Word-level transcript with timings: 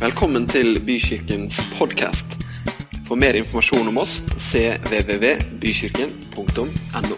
Velkommen 0.00 0.46
til 0.48 0.78
Bykirkens 0.80 1.58
podkast. 1.76 2.40
For 3.04 3.20
mer 3.20 3.36
informasjon 3.36 3.84
om 3.90 3.98
oss 4.00 4.22
cvvvbykirken.no. 4.32 7.16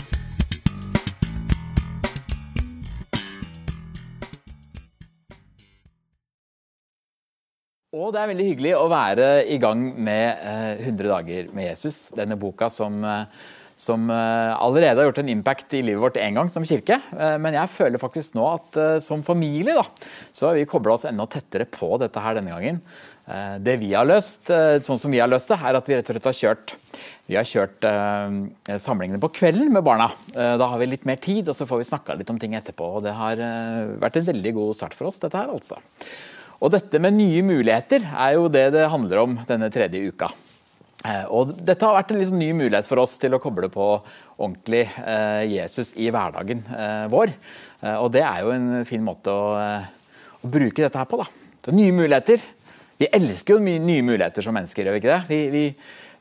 Og 7.95 8.11
det 8.11 8.18
er 8.18 8.27
veldig 8.32 8.48
hyggelig 8.50 8.75
å 8.75 8.91
være 8.91 9.46
i 9.46 9.62
gang 9.62 9.95
med 10.03 10.43
eh, 10.43 10.83
100 10.83 11.07
dager 11.07 11.55
med 11.55 11.71
Jesus. 11.71 12.11
Denne 12.19 12.35
boka 12.35 12.67
som, 12.67 12.99
eh, 13.07 13.30
som 13.83 14.11
eh, 14.11 14.62
allerede 14.62 15.01
har 15.01 15.09
gjort 15.09 15.23
en 15.25 15.30
impact 15.33 15.75
i 15.75 15.83
livet 15.83 16.03
vårt 16.03 16.19
én 16.21 16.37
gang 16.39 16.51
som 16.53 16.67
kirke. 16.67 17.01
Eh, 17.17 17.37
men 17.43 17.57
jeg 17.57 17.71
føler 17.73 17.98
faktisk 17.98 18.37
nå 18.39 18.45
at 18.53 18.79
eh, 18.79 18.98
som 19.03 19.25
familie 19.27 19.75
da, 19.75 19.83
så 20.30 20.51
har 20.51 20.59
vi 20.59 20.69
kobla 20.71 20.95
oss 20.95 21.07
enda 21.09 21.27
tettere 21.30 21.66
på 21.66 21.97
dette 22.03 22.23
her 22.23 22.39
denne 22.39 22.55
gangen. 22.55 22.84
Det 23.62 23.77
vi 23.79 23.92
har 23.95 24.03
løst, 24.03 24.51
sånn 24.83 24.98
som 24.98 25.12
vi 25.15 25.20
har 25.23 25.29
løst 25.30 25.47
det, 25.53 25.55
er 25.62 25.77
at 25.79 25.87
vi 25.87 25.95
rett 25.95 26.09
og 26.11 26.16
slett 26.16 26.25
har 26.27 26.34
kjørt 26.34 26.73
vi 27.30 27.37
har 27.39 27.47
kjørt 27.47 27.87
samlingene 28.83 29.20
på 29.23 29.30
kvelden 29.39 29.70
med 29.73 29.87
barna. 29.87 30.09
Da 30.34 30.67
har 30.67 30.83
vi 30.83 30.89
litt 30.91 31.06
mer 31.06 31.20
tid, 31.23 31.47
og 31.47 31.55
så 31.55 31.69
får 31.70 31.84
vi 31.84 31.87
snakka 31.87 32.19
litt 32.19 32.33
om 32.34 32.41
ting 32.42 32.59
etterpå. 32.59 32.91
og 32.98 33.06
Det 33.06 33.14
har 33.14 33.39
vært 34.03 34.19
en 34.19 34.27
veldig 34.27 34.53
god 34.59 34.80
start 34.80 34.98
for 34.98 35.12
oss, 35.12 35.23
dette 35.23 35.39
her 35.39 35.55
altså. 35.55 35.78
Og 36.59 36.75
dette 36.75 36.98
med 36.98 37.14
nye 37.14 37.47
muligheter 37.47 38.11
er 38.11 38.34
jo 38.41 38.51
det 38.51 38.73
det 38.75 38.91
handler 38.91 39.23
om 39.23 39.39
denne 39.47 39.70
tredje 39.70 40.03
uka. 40.03 40.34
Eh, 41.02 41.24
Og 41.34 41.51
dette 41.59 41.83
har 41.83 41.97
vært 41.97 42.12
en 42.15 42.20
liksom 42.20 42.38
ny 42.38 42.52
mulighet 42.55 42.87
for 42.87 43.02
oss 43.02 43.16
til 43.19 43.34
å 43.34 43.41
koble 43.42 43.70
på 43.73 43.87
ordentlig 44.38 44.84
eh, 45.02 45.42
Jesus 45.51 45.97
i 45.98 46.11
hverdagen 46.15 46.62
eh, 46.70 47.06
vår. 47.12 47.34
Og 47.98 48.12
det 48.15 48.20
er 48.23 48.45
jo 48.45 48.52
en 48.55 48.84
fin 48.87 49.02
måte 49.02 49.33
å, 49.34 49.47
å 50.38 50.47
bruke 50.47 50.84
dette 50.84 51.01
her 51.01 51.09
på. 51.11 51.19
da. 51.19 51.25
Det 51.59 51.73
er 51.73 51.78
nye 51.80 51.95
muligheter. 51.97 52.45
Vi 53.01 53.09
elsker 53.19 53.56
jo 53.56 53.65
nye 53.65 54.05
muligheter 54.06 54.45
som 54.47 54.55
mennesker, 54.55 54.86
gjør 54.86 54.95
vi 54.95 55.00
ikke 55.03 55.11
det? 55.11 55.23
Vi, 55.27 55.41
vi 55.50 55.64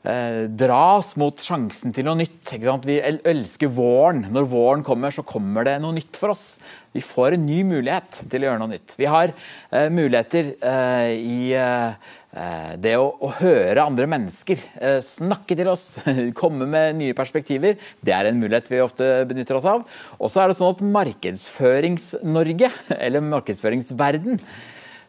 eh, 0.08 0.44
dras 0.48 1.14
mot 1.20 1.38
sjansen 1.38 1.94
til 1.94 2.06
noe 2.08 2.18
nytt. 2.20 2.54
Vi 2.86 2.98
elsker 3.02 3.70
våren. 3.72 4.26
Når 4.32 4.48
våren 4.50 4.86
kommer, 4.86 5.14
så 5.14 5.24
kommer 5.26 5.66
det 5.68 5.78
noe 5.82 5.96
nytt 5.96 6.18
for 6.18 6.34
oss. 6.34 6.56
Vi 6.92 7.00
får 7.04 7.36
en 7.36 7.46
ny 7.48 7.62
mulighet 7.64 8.24
til 8.28 8.42
å 8.42 8.50
gjøre 8.50 8.60
noe 8.60 8.72
nytt. 8.74 8.96
Vi 9.00 9.08
har 9.08 9.32
eh, 9.32 9.88
muligheter 9.92 10.50
eh, 10.58 11.12
i 11.16 11.38
eh, 11.56 12.10
eh, 12.36 12.74
det 12.84 12.98
å, 13.00 13.06
å, 13.16 13.30
høre 13.38 13.86
andre 13.86 14.08
mennesker 14.12 14.60
eh, 14.76 14.98
snakke 15.04 15.56
til 15.56 15.72
oss, 15.72 15.86
komme 16.40 16.68
med 16.68 16.98
nye 17.00 17.16
perspektiver. 17.16 17.80
Det 18.04 18.16
er 18.16 18.28
en 18.28 18.42
mulighet 18.42 18.68
vi 18.72 18.84
ofte 18.84 19.10
benytter 19.30 19.60
oss 19.60 19.70
av. 19.72 19.86
Og 20.18 20.32
så 20.32 20.44
er 20.44 20.52
det 20.52 20.60
sånn 20.60 20.76
at 20.76 20.84
Markedsførings-Norge, 20.98 22.72
eller 22.98 23.28
markedsføringsverden, 23.32 24.40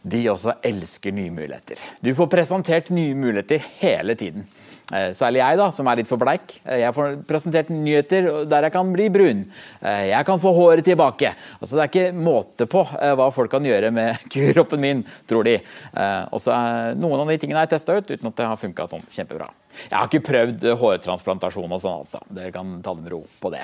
de 0.04 0.20
også 0.28 0.58
elsker 0.68 1.16
nye 1.16 1.32
muligheter. 1.32 1.80
Du 2.04 2.12
får 2.16 2.32
presentert 2.32 2.92
nye 2.96 3.16
muligheter 3.16 3.64
hele 3.80 4.16
tiden. 4.20 4.48
Eh, 4.94 5.10
Særlig 5.18 5.42
jeg, 5.42 5.58
da, 5.58 5.68
som 5.74 5.88
er 5.90 6.00
litt 6.00 6.10
for 6.10 6.22
bleik. 6.22 6.60
Eh, 6.66 6.84
Jeg 6.84 6.94
får 6.94 7.16
presentert 7.30 7.72
nyheter 7.74 8.28
der 8.50 8.68
jeg 8.68 8.76
kan 8.76 8.92
bli 8.94 9.08
brun. 9.14 9.44
Eh, 9.82 10.10
Jeg 10.12 10.28
kan 10.28 10.42
få 10.42 10.54
håret 10.54 10.86
tilbake. 10.86 11.34
Altså, 11.60 11.76
det 11.76 11.82
er 11.84 11.92
ikke 11.92 12.24
måte 12.30 12.68
på 12.70 12.84
hva 12.86 13.30
folk 13.34 13.52
kan 13.52 13.66
gjøre 13.66 13.92
med 13.92 14.22
kroppen 14.54 14.84
min, 14.84 15.04
tror 15.30 15.48
de. 15.48 15.58
Og 16.32 16.40
så 16.44 16.54
Noen 17.00 17.24
av 17.24 17.32
de 17.32 17.40
tingene 17.42 17.64
jeg 17.66 17.74
testa 17.74 17.98
ut 17.98 18.12
uten 18.12 18.30
at 18.30 18.38
det 18.38 18.48
har 18.48 18.60
funka 18.60 18.88
sånn 18.92 19.04
kjempebra. 19.10 19.50
Jeg 19.90 19.98
har 19.98 20.08
ikke 20.10 20.28
prøvd 20.28 20.66
hårtransplantasjon 20.80 21.72
og 21.72 21.82
sånn, 21.82 22.04
altså. 22.06 22.22
Dere 22.30 22.54
kan 22.54 22.78
ta 22.86 22.94
det 22.94 23.06
med 23.06 23.14
ro 23.16 23.24
på 23.42 23.52
det. 23.54 23.64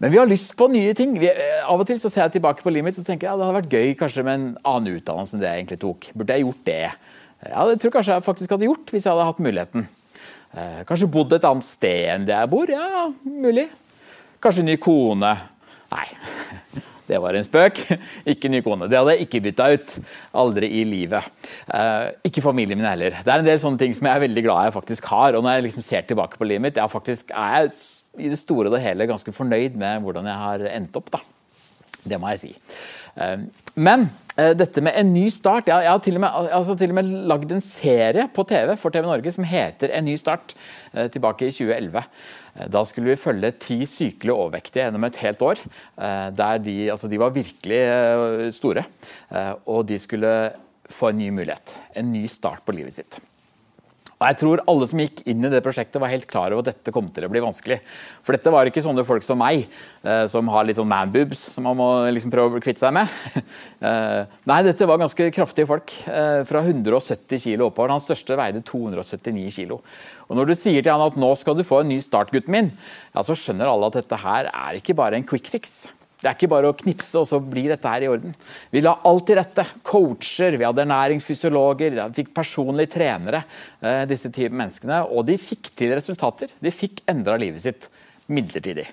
Men 0.00 0.12
vi 0.14 0.16
har 0.20 0.28
lyst 0.30 0.54
på 0.56 0.68
nye 0.72 0.94
ting. 0.96 1.16
Vi, 1.20 1.28
av 1.28 1.80
og 1.82 1.86
til 1.88 1.98
så 2.00 2.08
ser 2.08 2.24
jeg 2.24 2.38
tilbake 2.38 2.64
på 2.64 2.72
livet 2.72 2.88
mitt 2.88 3.00
og 3.02 3.04
tenker 3.04 3.26
jeg, 3.26 3.32
ja, 3.34 3.36
det 3.36 3.48
hadde 3.48 3.58
vært 3.58 3.74
gøy 3.74 3.90
kanskje 4.00 4.24
med 4.24 4.38
en 4.38 4.46
annen 4.64 4.96
utdannelse 4.96 5.36
enn 5.36 5.42
det 5.42 5.50
jeg 5.50 5.60
egentlig 5.64 5.80
tok. 5.82 6.08
Burde 6.16 6.38
jeg 6.38 6.46
gjort 6.46 6.62
det? 6.70 6.78
Ja, 7.48 7.64
det 7.64 7.78
tror 7.80 7.88
jeg 7.88 7.96
kanskje 7.96 8.18
jeg 8.18 8.26
faktisk 8.26 8.52
hadde 8.52 8.68
gjort 8.68 8.92
hvis 8.92 9.06
jeg 9.06 9.14
hadde 9.14 9.28
hatt 9.30 9.40
muligheten. 9.40 9.86
Eh, 10.50 10.82
kanskje 10.88 11.08
bodd 11.08 11.32
et 11.32 11.46
annet 11.46 11.64
sted 11.64 12.10
enn 12.12 12.26
det 12.28 12.36
jeg 12.36 12.50
bor? 12.52 12.70
Ja, 12.72 13.06
mulig. 13.24 13.68
Kanskje 14.42 14.64
ny 14.66 14.76
kone? 14.82 15.30
Nei, 15.90 16.06
det 17.08 17.20
var 17.22 17.38
en 17.38 17.46
spøk. 17.46 17.80
Ikke 18.28 18.50
ny 18.52 18.60
kone. 18.66 18.90
Det 18.90 18.98
hadde 18.98 19.16
jeg 19.16 19.28
ikke 19.28 19.42
bytta 19.48 19.70
ut. 19.72 19.96
Aldri 20.42 20.68
i 20.82 20.84
livet. 20.88 21.32
Eh, 21.64 22.10
ikke 22.28 22.44
familien 22.44 22.80
min 22.80 22.90
heller. 22.90 23.22
Det 23.24 23.32
er 23.32 23.44
en 23.44 23.48
del 23.48 23.62
sånne 23.62 23.80
ting 23.80 23.96
som 23.96 24.10
jeg 24.10 24.20
er 24.20 24.26
veldig 24.26 24.46
glad 24.46 24.68
jeg 24.68 24.76
faktisk 24.76 25.10
har. 25.14 25.38
Og 25.38 25.46
når 25.46 25.58
jeg 25.58 25.68
liksom 25.70 25.86
ser 25.86 26.06
tilbake 26.08 26.40
på 26.40 26.48
livet 26.48 26.66
mitt, 26.68 26.82
jeg 26.82 26.92
faktisk, 26.92 27.32
er 27.32 27.62
jeg 27.62 27.74
i 28.20 28.32
det 28.32 28.40
store 28.40 28.68
og 28.68 28.76
det 28.76 28.84
hele 28.84 29.08
ganske 29.08 29.32
fornøyd 29.32 29.80
med 29.80 30.04
hvordan 30.04 30.28
jeg 30.28 30.42
har 30.44 30.66
endt 30.74 31.00
opp. 31.00 31.14
da. 31.14 31.24
Det 32.04 32.18
må 32.20 32.32
jeg 32.32 32.40
si. 32.42 32.50
Eh, 33.20 33.42
Men 33.80 34.06
eh, 34.36 34.52
dette 34.56 34.82
med 34.84 34.96
en 34.96 35.12
ny 35.12 35.26
start 35.34 35.68
Jeg, 35.70 35.88
har 35.88 36.02
til 36.04 36.18
og 36.18 36.24
med, 36.24 36.50
altså 36.54 36.76
med 36.94 37.10
lagd 37.30 37.52
en 37.52 37.64
serie 37.64 38.28
på 38.34 38.44
TV 38.48 38.76
for 38.80 38.94
TV 38.94 39.06
Norge 39.08 39.32
som 39.34 39.44
heter 39.44 39.92
En 39.96 40.06
ny 40.06 40.16
start, 40.20 40.54
eh, 40.94 41.08
tilbake 41.12 41.48
i 41.48 41.54
2011. 41.54 42.04
Eh, 42.56 42.68
Da 42.70 42.84
skulle 42.84 43.12
vi 43.12 43.20
følge 43.20 43.52
ti 43.58 43.80
sykelig 43.86 44.34
overvektige 44.34 44.86
gjennom 44.86 45.04
et 45.06 45.16
helt 45.22 45.42
år. 45.42 45.58
Der 46.36 46.58
de, 46.58 46.90
altså 46.90 47.08
de 47.08 47.18
var 47.18 47.30
virkelig 47.30 48.52
store. 48.52 48.84
Og 49.66 49.86
de 49.86 49.98
skulle 49.98 50.52
få 50.90 51.10
en 51.10 51.18
ny 51.18 51.30
mulighet. 51.30 51.78
En 51.96 52.12
ny 52.12 52.26
start 52.26 52.64
på 52.66 52.74
livet 52.74 52.92
sitt. 52.94 53.20
Og 54.20 54.26
jeg 54.28 54.36
tror 54.36 54.60
alle 54.68 54.84
som 54.84 55.00
gikk 55.00 55.22
inn 55.32 55.46
i 55.48 55.50
det 55.52 55.62
prosjektet 55.64 55.96
var 56.02 56.10
helt 56.12 56.26
klar 56.28 56.52
over 56.52 56.60
at 56.60 56.74
dette 56.74 56.92
kom 56.92 57.06
til 57.08 57.24
å 57.24 57.30
bli 57.32 57.40
vanskelig. 57.40 57.78
For 58.20 58.36
dette 58.36 58.52
var 58.52 58.68
ikke 58.68 58.82
sånne 58.84 59.04
folk 59.08 59.24
som 59.24 59.40
meg, 59.40 59.62
eh, 60.04 60.26
som 60.28 60.50
har 60.52 60.66
litt 60.68 60.76
sånn 60.76 60.90
manboobs 60.90 61.46
som 61.54 61.64
man 61.64 61.78
må 61.78 61.86
liksom 62.12 62.34
prøve 62.34 62.60
å 62.60 62.62
kvitte 62.62 62.84
seg 62.84 62.96
med. 62.96 63.08
Eh, 63.80 64.26
nei, 64.44 64.58
dette 64.60 64.84
var 64.84 64.98
ganske 65.00 65.30
kraftige 65.32 65.64
folk. 65.64 65.92
eh, 66.04 66.42
Fra 66.44 66.60
170 66.60 67.40
kilo 67.40 67.70
oppover. 67.70 67.94
Hans 67.94 68.04
største 68.04 68.36
veide 68.36 68.60
279 68.60 69.54
kilo. 69.54 69.78
Og 70.28 70.36
når 70.36 70.50
du 70.50 70.54
sier 70.60 70.84
til 70.84 70.92
han 70.92 71.06
at 71.06 71.16
nå 71.16 71.30
skal 71.40 71.56
du 71.56 71.64
få 71.64 71.80
en 71.80 71.88
ny 71.88 71.96
start, 72.04 72.28
gutten 72.34 72.52
min, 72.52 72.68
ja, 73.14 73.24
så 73.24 73.32
skjønner 73.32 73.72
alle 73.72 73.88
at 73.88 73.96
dette 74.02 74.20
her 74.20 74.50
er 74.52 74.76
ikke 74.76 74.98
bare 75.00 75.16
en 75.16 75.24
quick 75.24 75.48
fix. 75.48 75.88
Det 76.20 76.28
er 76.28 76.36
ikke 76.36 76.50
bare 76.52 76.68
å 76.68 76.76
knipse, 76.76 77.16
og 77.16 77.24
så 77.28 77.38
blir 77.40 77.70
dette 77.72 77.88
her 77.88 78.04
i 78.04 78.08
orden. 78.12 78.34
Vi 78.68 78.82
la 78.84 78.92
alt 79.08 79.24
til 79.28 79.38
rette. 79.38 79.64
Coacher, 79.86 80.58
vi 80.60 80.66
hadde 80.68 80.82
ernæringsfysiologer, 80.84 81.96
vi 81.96 82.18
fikk 82.18 82.34
personlige 82.36 82.92
trenere, 82.98 83.40
eh, 83.80 84.04
disse 84.10 84.28
type 84.28 84.52
menneskene. 84.52 85.00
Og 85.08 85.24
de 85.30 85.38
fikk 85.40 85.72
til 85.80 85.94
resultater. 85.96 86.52
De 86.60 86.74
fikk 86.74 87.00
endra 87.08 87.38
livet 87.40 87.64
sitt 87.64 87.88
midlertidig. 88.28 88.84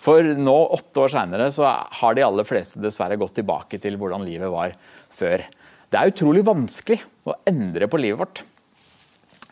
For 0.00 0.24
nå, 0.24 0.56
åtte 0.72 1.02
år 1.04 1.12
seinere, 1.12 1.50
så 1.52 1.68
har 1.68 2.16
de 2.16 2.24
aller 2.24 2.48
fleste 2.48 2.80
dessverre 2.80 3.20
gått 3.20 3.36
tilbake 3.36 3.76
til 3.82 4.00
hvordan 4.00 4.24
livet 4.24 4.48
var 4.48 4.72
før. 5.12 5.44
Det 5.90 6.00
er 6.00 6.12
utrolig 6.14 6.46
vanskelig 6.46 7.02
å 7.28 7.36
endre 7.50 7.90
på 7.90 8.00
livet 8.00 8.22
vårt. 8.22 8.42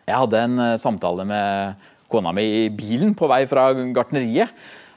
Jeg 0.09 0.17
hadde 0.17 0.45
en 0.47 0.59
eh, 0.65 0.81
samtale 0.81 1.29
med 1.29 1.89
kona 2.09 2.33
mi 2.33 2.47
i 2.65 2.69
bilen 2.73 3.13
på 3.13 3.29
vei 3.29 3.43
fra 3.51 3.69
gartneriet. 3.77 4.49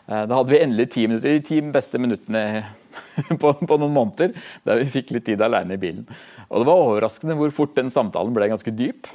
Eh, 0.07 0.23
Da 0.29 0.37
hadde 0.37 0.53
vi 0.53 0.61
endelig 0.63 0.89
ti 0.93 1.05
minutter, 1.07 1.35
de 1.37 1.43
ti 1.45 1.59
beste 1.73 2.01
minuttene 2.01 2.63
på, 3.41 3.53
på 3.53 3.77
noen 3.77 3.93
måneder, 3.95 4.33
der 4.67 4.81
vi 4.81 4.89
fikk 4.97 5.13
litt 5.15 5.27
tid 5.29 5.41
alene 5.45 5.77
i 5.77 5.81
bilen. 5.81 6.07
Og 6.49 6.61
Det 6.61 6.69
var 6.69 6.83
overraskende 6.87 7.37
hvor 7.39 7.53
fort 7.55 7.77
den 7.77 7.91
samtalen 7.93 8.33
ble 8.35 8.49
ganske 8.51 8.73
dyp. 8.75 9.07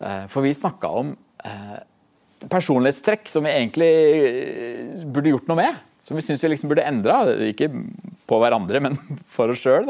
Eh, 0.00 0.24
For 0.30 0.44
vi 0.46 0.54
snakka 0.54 0.92
om 1.02 1.16
eh, 1.44 1.80
personlighetstrekk 2.50 3.28
som 3.30 3.46
vi 3.46 3.54
egentlig 3.54 3.90
burde 5.10 5.32
gjort 5.32 5.50
noe 5.50 5.62
med. 5.62 5.82
Som 6.04 6.18
vi 6.18 6.24
syns 6.26 6.42
vi 6.44 6.50
liksom 6.52 6.68
burde 6.68 6.84
endra. 6.84 7.22
Ikke 7.48 7.70
på 8.28 8.38
hverandre, 8.42 8.82
men 8.84 8.98
for 9.34 9.52
oss 9.54 9.64
sjøl. 9.64 9.88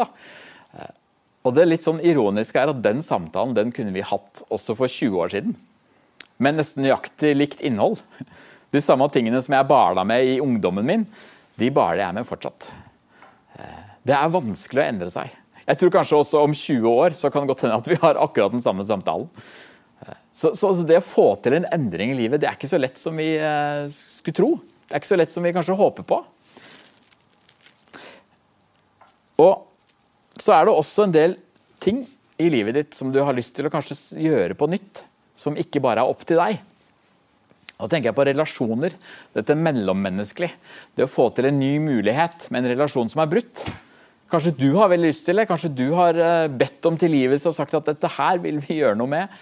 Og 1.45 1.53
det 1.53 1.67
litt 1.69 1.85
sånn 1.85 2.01
ironiske 2.01 2.57
er 2.57 2.71
at 2.73 2.81
den 2.85 3.03
samtalen 3.05 3.53
den 3.57 3.73
kunne 3.75 3.93
vi 3.93 4.05
hatt 4.07 4.41
også 4.55 4.77
for 4.79 4.89
20 4.89 5.19
år 5.21 5.33
siden. 5.35 5.57
Med 6.41 6.57
nesten 6.57 6.87
nøyaktig 6.87 7.35
likt 7.37 7.61
innhold. 7.61 7.99
De 8.75 8.83
samme 8.83 9.07
tingene 9.15 9.39
som 9.45 9.55
jeg 9.55 9.71
bala 9.71 10.03
med 10.07 10.27
i 10.27 10.41
ungdommen 10.43 10.87
min, 10.87 11.07
de 11.61 11.71
baler 11.71 12.03
jeg 12.03 12.17
med 12.17 12.27
fortsatt. 12.27 12.69
Det 14.05 14.15
er 14.17 14.33
vanskelig 14.35 14.83
å 14.83 14.89
endre 14.89 15.13
seg. 15.15 15.31
Jeg 15.65 15.81
tror 15.81 15.93
kanskje 15.95 16.19
også 16.19 16.43
om 16.45 16.53
20 16.53 16.89
år 16.91 17.15
så 17.17 17.31
kan 17.33 17.45
det 17.45 17.55
godt 17.55 17.63
hende 17.65 17.79
at 17.79 17.89
vi 17.89 18.01
har 18.03 18.19
akkurat 18.21 18.53
den 18.53 18.65
samme 18.65 18.85
samtalen. 18.85 19.31
Så, 20.35 20.51
så 20.59 20.73
det 20.83 20.99
å 20.99 21.07
få 21.07 21.29
til 21.41 21.55
en 21.57 21.69
endring 21.73 22.11
i 22.13 22.19
livet, 22.19 22.43
det 22.43 22.49
er 22.51 22.59
ikke 22.59 22.69
så 22.69 22.81
lett 22.81 22.99
som 23.01 23.17
vi 23.17 23.31
eh, 23.39 23.87
skulle 23.95 24.37
tro. 24.37 24.51
Det 24.85 24.93
er 24.93 25.01
ikke 25.01 25.13
så 25.13 25.19
lett 25.21 25.33
som 25.33 25.47
vi 25.47 25.55
kanskje 25.55 25.79
håper 25.79 26.07
på. 26.11 26.19
Og 29.45 30.43
så 30.43 30.57
er 30.57 30.67
det 30.67 30.75
også 30.75 31.07
en 31.07 31.15
del 31.15 31.39
ting 31.83 32.03
i 32.43 32.51
livet 32.51 32.77
ditt 32.77 32.99
som 32.99 33.15
du 33.15 33.23
har 33.23 33.37
lyst 33.37 33.55
til 33.57 33.69
å 33.69 33.73
kanskje 33.73 33.97
gjøre 34.21 34.59
på 34.59 34.69
nytt, 34.75 35.05
som 35.39 35.57
ikke 35.57 35.83
bare 35.85 36.03
er 36.03 36.11
opp 36.11 36.27
til 36.27 36.43
deg. 36.43 36.59
Da 37.75 37.89
tenker 37.91 38.11
jeg 38.11 38.17
på 38.17 38.27
relasjoner. 38.29 38.95
Dette 39.35 39.57
mellommenneskelig. 39.59 40.53
Det 40.95 41.07
å 41.07 41.11
få 41.11 41.29
til 41.35 41.51
en 41.51 41.59
ny 41.59 41.73
mulighet 41.83 42.47
med 42.55 42.63
en 42.63 42.73
relasjon 42.77 43.11
som 43.11 43.25
er 43.25 43.33
brutt. 43.33 43.65
Kanskje 44.31 44.55
du 44.57 44.71
har 44.79 44.91
veldig 44.91 45.11
lyst 45.11 45.27
til 45.27 45.39
det, 45.39 45.49
kanskje 45.51 45.73
du 45.75 45.89
har 45.95 46.17
eh, 46.19 46.47
bedt 46.51 46.87
om 46.89 46.97
tilgivelse 46.99 47.51
og 47.51 47.57
sagt 47.57 47.77
at 47.77 47.91
dette 47.91 48.09
her 48.17 48.41
vil 48.43 48.57
vi 48.65 48.81
gjøre 48.81 48.97
noe 48.99 49.11
med, 49.11 49.35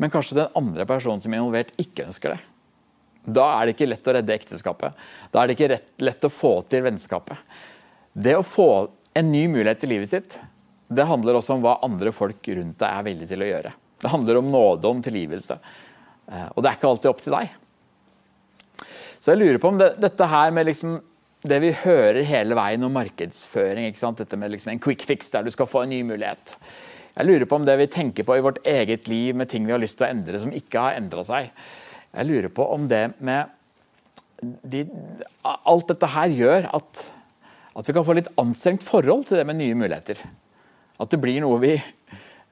men 0.00 0.10
kanskje 0.10 0.38
den 0.40 0.56
andre 0.58 0.86
personen 0.88 1.22
som 1.22 1.34
er 1.34 1.42
involvert, 1.42 1.74
ikke 1.78 2.06
ønsker 2.08 2.34
det. 2.34 2.40
Da 3.24 3.44
er 3.58 3.66
det 3.66 3.76
ikke 3.76 3.88
lett 3.88 4.08
å 4.10 4.14
redde 4.16 4.34
ekteskapet. 4.34 5.04
Da 5.32 5.40
er 5.40 5.48
det 5.48 5.56
ikke 5.56 5.70
rett, 5.74 5.92
lett 6.02 6.26
å 6.26 6.32
få 6.32 6.54
til 6.68 6.82
vennskapet. 6.86 7.60
Det 8.12 8.34
å 8.36 8.44
få 8.46 8.68
en 9.16 9.30
ny 9.30 9.46
mulighet 9.52 9.84
til 9.84 9.94
livet 9.94 10.10
sitt, 10.10 10.38
det 10.94 11.06
handler 11.08 11.38
også 11.38 11.56
om 11.56 11.62
hva 11.64 11.78
andre 11.86 12.12
folk 12.14 12.48
rundt 12.58 12.80
deg 12.80 12.90
er 12.90 13.06
villige 13.06 13.30
til 13.32 13.44
å 13.44 13.50
gjøre. 13.50 13.74
Det 14.02 14.12
handler 14.12 14.40
om 14.40 14.50
nåde, 14.52 14.90
om 14.90 15.04
tilgivelse. 15.04 15.58
Eh, 16.26 16.48
og 16.50 16.64
det 16.64 16.70
er 16.70 16.80
ikke 16.80 16.90
alltid 16.90 17.12
opp 17.12 17.22
til 17.24 17.36
deg. 17.38 17.54
Så 19.20 19.32
jeg 19.32 19.40
lurer 19.40 19.60
på 19.62 19.70
om 19.72 19.80
det, 19.80 19.94
dette 20.02 20.28
her 20.28 20.54
med 20.54 20.68
liksom 20.68 20.98
det 21.44 21.60
vi 21.60 21.74
hører 21.76 22.24
hele 22.24 22.56
veien 22.56 22.84
om 22.86 22.94
markedsføring, 22.96 23.90
dette 23.92 24.36
med 24.40 24.52
liksom 24.54 24.72
en 24.72 24.80
quick 24.80 25.04
fix 25.04 25.28
der 25.32 25.44
du 25.44 25.52
skal 25.52 25.68
få 25.68 25.84
en 25.84 25.92
ny 25.92 26.00
mulighet. 26.06 26.56
Jeg 27.14 27.28
lurer 27.28 27.46
på 27.46 27.58
om 27.60 27.66
det 27.68 27.76
vi 27.78 27.90
tenker 27.92 28.26
på 28.26 28.38
i 28.38 28.44
vårt 28.44 28.62
eget 28.66 29.08
liv 29.08 29.36
med 29.36 29.50
ting 29.50 29.66
vi 29.66 29.74
har 29.74 29.82
lyst 29.82 29.98
til 30.00 30.08
å 30.08 30.14
endre 30.14 30.40
som 30.40 30.54
ikke 30.56 30.80
har 30.82 30.96
endra 30.98 31.22
seg. 31.26 31.50
Jeg 32.14 32.28
lurer 32.30 32.50
på 32.54 32.66
om 32.74 32.88
det 32.90 33.04
med 33.24 33.52
de, 34.64 34.82
Alt 35.44 35.92
dette 35.92 36.10
her 36.10 36.32
gjør 36.32 36.70
at, 36.74 37.04
at 37.76 37.88
vi 37.88 37.94
kan 37.94 38.06
få 38.06 38.16
litt 38.18 38.32
anstrengt 38.40 38.86
forhold 38.86 39.28
til 39.28 39.38
det 39.38 39.46
med 39.46 39.60
nye 39.60 39.76
muligheter. 39.78 40.18
At 41.00 41.12
det 41.12 41.20
blir 41.22 41.38
noe 41.44 41.60
vi 41.62 41.76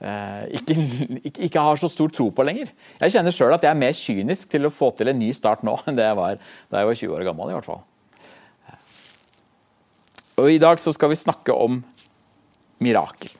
ikke, 0.02 0.74
ikke, 1.22 1.44
ikke, 1.46 1.62
har 1.62 1.78
så 1.78 1.86
stor 1.92 2.10
tro 2.10 2.26
på 2.34 2.42
lenger. 2.42 2.72
Jeg 2.98 3.14
kjenner 3.14 3.34
sjøl 3.34 3.54
at 3.54 3.62
jeg 3.62 3.70
er 3.70 3.78
mer 3.78 3.94
kynisk 3.94 4.50
til 4.50 4.66
å 4.66 4.72
få 4.74 4.90
til 4.98 5.12
en 5.12 5.20
ny 5.20 5.28
start 5.36 5.62
nå 5.62 5.76
enn 5.86 5.98
det 5.98 6.08
jeg 6.08 6.18
var 6.18 6.40
da 6.42 6.82
jeg 6.82 6.88
var 6.88 6.98
20 6.98 7.16
år 7.18 7.26
gammel. 7.28 7.52
i 7.52 7.56
hvert 7.56 7.68
fall. 7.68 7.84
Og 10.42 10.50
I 10.50 10.60
dag 10.62 10.80
så 10.80 10.94
skal 10.96 11.12
vi 11.12 11.20
snakke 11.20 11.54
om 11.54 11.78
mirakel. 12.82 13.30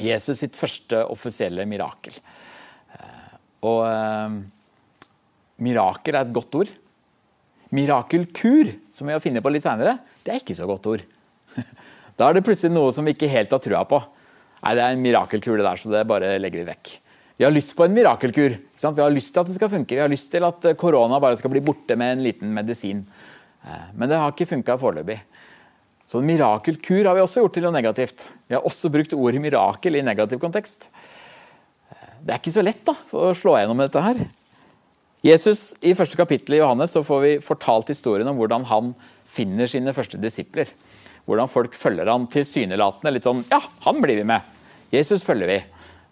Jesus 0.00 0.40
sitt 0.40 0.56
første 0.58 1.04
offisielle 1.12 1.66
mirakel. 1.68 2.16
Eh, 2.96 3.34
og 3.68 3.82
eh, 3.84 4.38
mirakel 5.66 6.16
er 6.16 6.24
et 6.24 6.34
godt 6.34 6.56
ord. 6.62 6.72
Mirakelkur, 7.76 8.72
som 8.96 9.06
vi 9.06 9.14
har 9.14 9.22
funnet 9.22 9.44
på 9.44 9.52
litt 9.52 9.66
seinere, 9.66 9.98
det 10.24 10.32
er 10.32 10.42
ikke 10.42 10.58
så 10.58 10.68
godt 10.70 10.90
ord. 10.90 11.06
Da 12.20 12.26
er 12.28 12.36
det 12.36 12.44
plutselig 12.44 12.74
noe 12.74 12.90
som 12.92 13.06
vi 13.08 13.14
ikke 13.14 13.30
helt 13.32 13.52
har 13.54 13.62
trua 13.64 13.78
på. 13.88 13.96
Nei, 14.60 14.74
det 14.76 14.82
er 14.84 14.94
en 14.94 15.04
mirakelkur, 15.04 15.56
det 15.56 15.64
der, 15.64 15.80
så 15.80 15.92
det 15.92 16.08
bare 16.08 16.34
legger 16.40 16.62
vi 16.62 16.68
vekk. 16.68 16.92
Vi 17.40 17.46
har 17.46 17.54
lyst 17.54 17.72
på 17.72 17.86
en 17.86 17.94
mirakelkur. 17.96 18.56
Vi 18.60 19.00
har 19.00 19.14
lyst 19.14 19.32
til 19.32 19.40
at 19.40 19.48
det 19.48 19.54
skal 19.56 19.70
funke. 19.72 19.96
Vi 19.96 20.02
har 20.02 20.10
lyst 20.12 20.28
til 20.28 20.44
at 20.44 20.66
eh, 20.68 20.76
korona 20.76 21.16
bare 21.22 21.38
skal 21.40 21.52
bli 21.54 21.62
borte 21.64 21.96
med 21.96 22.18
en 22.18 22.24
liten 22.26 22.50
medisin. 22.52 22.98
Eh, 23.64 23.86
men 23.96 24.10
det 24.10 24.18
har 24.20 24.34
ikke 24.34 24.50
funka 24.50 24.76
foreløpig. 24.82 25.16
Så 26.10 26.20
mirakelkur 26.20 27.08
har 27.08 27.16
vi 27.16 27.22
også 27.24 27.40
gjort 27.40 27.56
til 27.56 27.64
noe 27.64 27.72
negativt. 27.72 28.26
Vi 28.44 28.58
har 28.58 28.66
også 28.68 28.90
brukt 28.92 29.16
ordet 29.16 29.40
mirakel 29.40 29.96
i 29.96 30.04
negativ 30.04 30.42
kontekst. 30.42 30.90
Eh, 31.88 32.12
det 32.20 32.34
er 32.34 32.42
ikke 32.42 32.52
så 32.58 32.66
lett 32.66 32.84
da, 32.84 32.98
å 33.16 33.32
slå 33.32 33.56
gjennom 33.56 33.80
dette 33.80 34.04
her. 34.04 34.20
Jesus, 35.24 35.70
I 35.80 35.96
første 35.96 36.20
kapittel 36.20 36.58
i 36.58 36.60
Johannes 36.60 36.92
så 36.92 37.00
får 37.08 37.24
vi 37.24 37.34
fortalt 37.44 37.88
historien 37.94 38.28
om 38.28 38.36
hvordan 38.36 38.68
han 38.68 38.92
finner 39.24 39.68
sine 39.70 39.96
første 39.96 40.20
disipler 40.20 40.68
hvordan 41.28 41.50
folk 41.50 41.76
følger 41.78 42.08
han 42.10 42.28
tilsynelatende. 42.30 43.14
Litt 43.16 43.28
sånn 43.28 43.44
Ja, 43.50 43.60
han 43.86 44.00
blir 44.02 44.20
vi 44.20 44.26
med. 44.28 44.56
Jesus 44.90 45.24
følger 45.26 45.50
vi. 45.50 45.60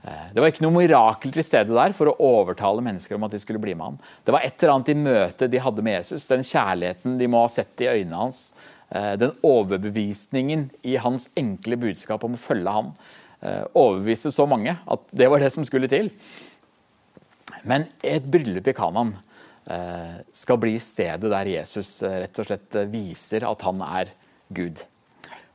Eh, 0.09 0.27
det 0.33 0.41
var 0.41 0.53
ikke 0.53 0.63
noe 0.63 0.77
mirakel 0.77 1.33
til 1.35 1.47
stede 1.47 1.75
der 1.75 1.95
for 1.97 2.11
å 2.11 2.17
overtale 2.23 2.83
mennesker 2.85 3.17
om 3.17 3.27
at 3.27 3.35
de 3.35 3.41
skulle 3.43 3.63
bli 3.63 3.75
med 3.75 3.91
han. 3.91 4.01
Det 4.25 4.35
var 4.35 4.47
et 4.47 4.57
eller 4.63 4.77
annet 4.77 4.93
i 4.93 4.99
møtet 4.99 5.53
de 5.53 5.63
hadde 5.63 5.85
med 5.85 5.99
Jesus, 5.99 6.29
den 6.31 6.47
kjærligheten 6.47 7.17
de 7.21 7.31
må 7.31 7.43
ha 7.45 7.53
sett 7.53 7.85
i 7.85 7.91
øynene 7.91 8.23
hans, 8.23 8.43
eh, 8.91 9.15
den 9.21 9.35
overbevisningen 9.43 10.69
i 10.87 10.99
hans 11.03 11.31
enkle 11.39 11.81
budskap 11.81 12.25
om 12.25 12.37
å 12.39 12.43
følge 12.43 12.77
ham, 12.79 12.93
eh, 13.43 13.65
overbeviste 13.75 14.33
så 14.35 14.47
mange 14.49 14.79
at 14.87 15.11
det 15.13 15.31
var 15.31 15.43
det 15.43 15.53
som 15.53 15.67
skulle 15.67 15.91
til. 15.91 16.13
Men 17.65 17.89
et 18.05 18.23
bryllup 18.31 18.69
i 18.69 18.77
Kanan 18.77 19.17
skal 20.33 20.57
bli 20.57 20.79
stedet 20.81 21.29
der 21.29 21.45
Jesus 21.45 22.01
rett 22.01 22.39
og 22.41 22.47
slett 22.47 22.77
viser 22.89 23.45
at 23.45 23.61
han 23.67 23.83
er 23.85 24.15
Gud. 24.49 24.81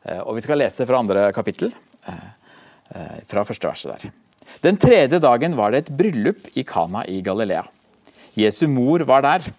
Eh, 0.03 0.19
og 0.19 0.35
Vi 0.35 0.44
skal 0.45 0.59
lese 0.59 0.88
fra 0.88 1.00
andre 1.00 1.31
kapittel, 1.33 1.71
eh, 2.07 2.29
eh, 2.95 3.19
fra 3.27 3.44
første 3.44 3.67
verset 3.67 3.91
der. 3.91 4.11
Den 4.61 4.77
tredje 4.77 5.19
dagen 5.19 5.55
var 5.55 5.71
det 5.71 5.83
et 5.83 5.97
bryllup 5.97 6.50
i 6.55 6.63
Kana 6.63 7.03
i 7.07 7.21
Galilea. 7.21 7.63
Jesu 8.35 8.67
mor 8.67 9.00
var 9.05 9.21
der. 9.21 9.51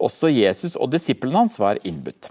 Også 0.00 0.32
Jesus 0.32 0.76
og 0.76 0.90
disiplene 0.90 1.36
hans 1.44 1.58
var 1.58 1.78
innbudt. 1.84 2.30